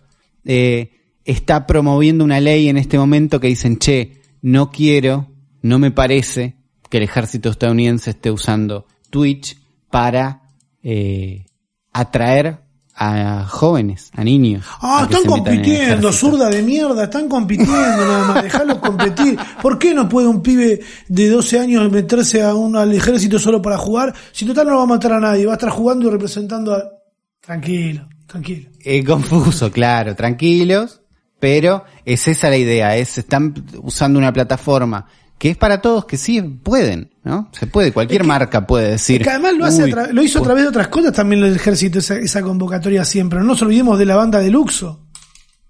[0.45, 0.91] Eh,
[1.27, 5.27] está promoviendo una ley en este momento que dicen, che, no quiero,
[5.61, 6.55] no me parece
[6.89, 9.57] que el ejército estadounidense esté usando Twitch
[9.91, 10.41] para
[10.81, 11.45] eh,
[11.91, 12.61] atraer
[12.95, 14.65] a jóvenes, a niños.
[14.81, 19.37] Ah, a están compitiendo, zurda de mierda, están compitiendo nada más, dejarlos competir.
[19.61, 23.61] ¿Por qué no puede un pibe de 12 años meterse a un, al ejército solo
[23.61, 24.15] para jugar?
[24.31, 26.83] Si total no va a matar a nadie, va a estar jugando y representando a...
[27.39, 28.69] Tranquilo, tranquilo.
[28.83, 31.01] Eh, confuso, claro, tranquilos,
[31.39, 35.05] pero es esa la idea, es están usando una plataforma
[35.37, 37.49] que es para todos que sí pueden, ¿no?
[37.51, 39.21] Se puede, cualquier Es que- marca puede decir.
[39.21, 41.99] Que además lo, hace "Uy, lo hizo a través de otras cosas también el ejército,
[41.99, 43.37] esa, esa convocatoria siempre.
[43.39, 45.05] No nos olvidemos de la banda de Luxo.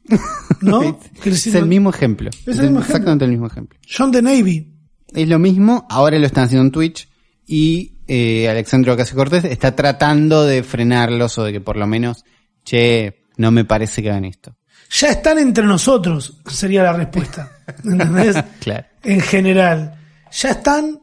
[0.62, 1.00] ¿No?
[1.26, 2.30] Es el mismo ejemplo.
[2.46, 3.78] Es mismo exactamente el mismo ejemplo.
[3.90, 4.74] John the Navy.
[5.14, 7.10] Es lo mismo, ahora lo están haciendo en Twitch
[7.46, 12.24] y eh, Alexandro Ocasio Cortés está tratando de frenarlos o de que por lo menos,
[12.66, 14.57] che, no me parece que hagan esto.
[14.90, 17.52] Ya están entre nosotros, sería la respuesta.
[17.84, 18.36] ¿Entendés?
[18.60, 18.86] Claro.
[19.04, 20.00] en general.
[20.32, 21.00] Ya están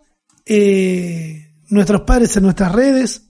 [0.46, 3.22] eh, nuestros padres en nuestras redes,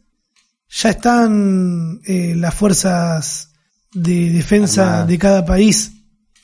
[0.68, 3.52] ya están eh, las fuerzas
[3.92, 5.92] de defensa de cada país,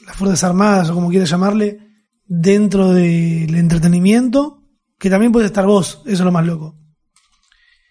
[0.06, 1.78] las fuerzas armadas o como quieras llamarle,
[2.24, 4.62] dentro del entretenimiento,
[4.98, 6.76] que también puede estar vos, eso es lo más loco.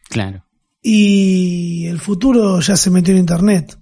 [0.08, 0.46] Claro.
[0.82, 3.78] Y el futuro ya se metió en internet.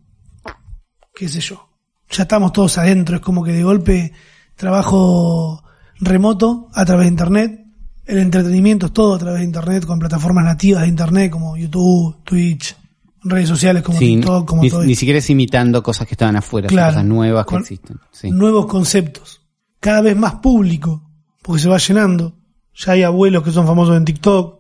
[1.14, 1.67] Qué sé yo.
[2.10, 3.18] Ya estamos todos adentro.
[3.18, 4.14] Es como que de golpe
[4.56, 5.64] trabajo
[6.00, 7.64] remoto a través de internet.
[8.06, 12.24] El entretenimiento es todo a través de internet con plataformas nativas de internet como YouTube,
[12.24, 12.76] Twitch,
[13.24, 15.00] redes sociales como Sí, TikTok, como ni, todo ni esto.
[15.02, 16.94] siquiera es imitando cosas que estaban afuera, Claro.
[16.94, 17.98] cosas nuevas que existen.
[18.12, 18.32] Sí.
[18.32, 19.42] Nuevos conceptos.
[19.80, 21.04] Cada vez más público.
[21.42, 22.34] Porque se va llenando.
[22.76, 24.60] Ya hay abuelos que son famosos en TikTok.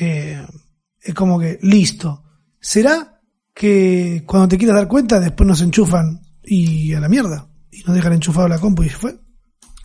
[0.00, 0.44] Eh,
[1.02, 2.22] es como que, listo.
[2.60, 3.20] ¿Será
[3.54, 7.48] que cuando te quieras dar cuenta después nos enchufan y a la mierda?
[7.70, 9.18] Y nos dejan enchufado la compu y se fue.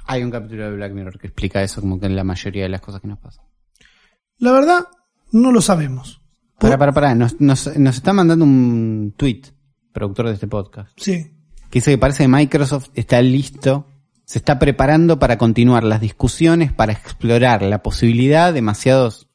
[0.06, 2.70] Hay un capítulo de Black Mirror que explica eso como que en la mayoría de
[2.70, 3.46] las cosas que nos pasan.
[4.38, 4.86] La verdad,
[5.32, 6.22] no lo sabemos.
[6.60, 7.16] Para, para, para.
[7.16, 9.42] Nos, nos, nos está mandando un tweet,
[9.92, 11.32] productor de este podcast, Sí.
[11.70, 13.88] que dice que parece que Microsoft está listo,
[14.26, 19.28] se está preparando para continuar las discusiones, para explorar la posibilidad, demasiadas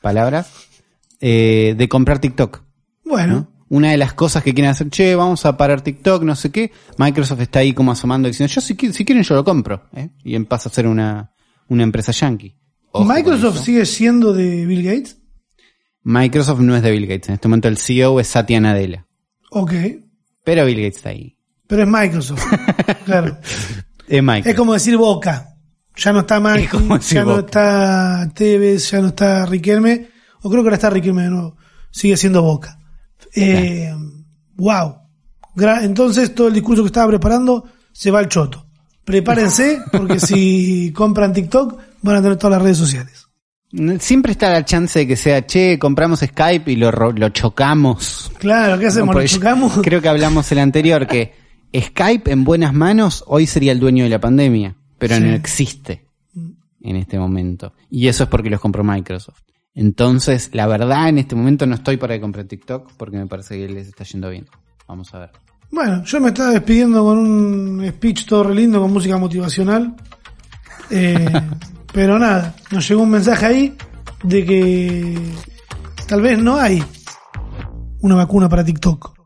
[0.00, 0.50] palabras,
[1.20, 2.62] eh, de comprar TikTok.
[3.04, 3.51] Bueno, ¿no?
[3.72, 6.72] Una de las cosas que quieren hacer, che, vamos a parar TikTok, no sé qué,
[6.98, 10.10] Microsoft está ahí como asomando diciendo, yo si, si quieren yo lo compro, ¿eh?
[10.22, 11.32] y pasa a ser una,
[11.68, 12.54] una empresa yankee.
[12.90, 15.16] Ojo ¿Microsoft sigue siendo de Bill Gates?
[16.02, 17.30] Microsoft no es de Bill Gates.
[17.30, 19.06] En este momento el CEO es Satya Nadella.
[19.50, 19.72] Ok.
[20.44, 21.38] Pero Bill Gates está ahí.
[21.66, 22.44] Pero es Microsoft.
[23.06, 23.38] claro.
[24.06, 24.46] Es Microsoft.
[24.48, 25.48] Es como decir Boca.
[25.96, 30.08] Ya no está Es decir ya no está Tevez, ya no está Riquelme.
[30.42, 31.56] O creo que ahora está Riquelme de nuevo.
[31.90, 32.78] Sigue siendo Boca.
[33.34, 33.92] Eh,
[34.56, 34.96] Wow.
[35.56, 38.66] Gra- Entonces todo el discurso que estaba preparando se va al choto.
[39.04, 43.26] Prepárense porque si compran TikTok van a tener todas las redes sociales.
[44.00, 46.90] Siempre está la chance de que sea, che, compramos Skype y lo,
[47.30, 48.30] chocamos.
[48.38, 49.14] Claro, ¿qué hacemos?
[49.14, 49.72] ¿Lo chocamos?
[49.82, 51.32] Creo que hablamos el anterior, que
[51.74, 55.22] Skype en buenas manos hoy sería el dueño de la pandemia, pero Sí.
[55.22, 56.04] no existe
[56.82, 57.72] en este momento.
[57.88, 59.40] Y eso es porque los compró Microsoft.
[59.74, 63.56] Entonces, la verdad, en este momento no estoy para que compre TikTok porque me parece
[63.58, 64.46] que les está yendo bien.
[64.86, 65.30] Vamos a ver.
[65.70, 69.94] Bueno, yo me estaba despidiendo con un speech todo re lindo con música motivacional.
[70.90, 71.32] Eh,
[71.92, 73.76] pero nada, nos llegó un mensaje ahí
[74.22, 75.18] de que
[76.06, 76.82] tal vez no hay
[78.00, 79.21] una vacuna para TikTok.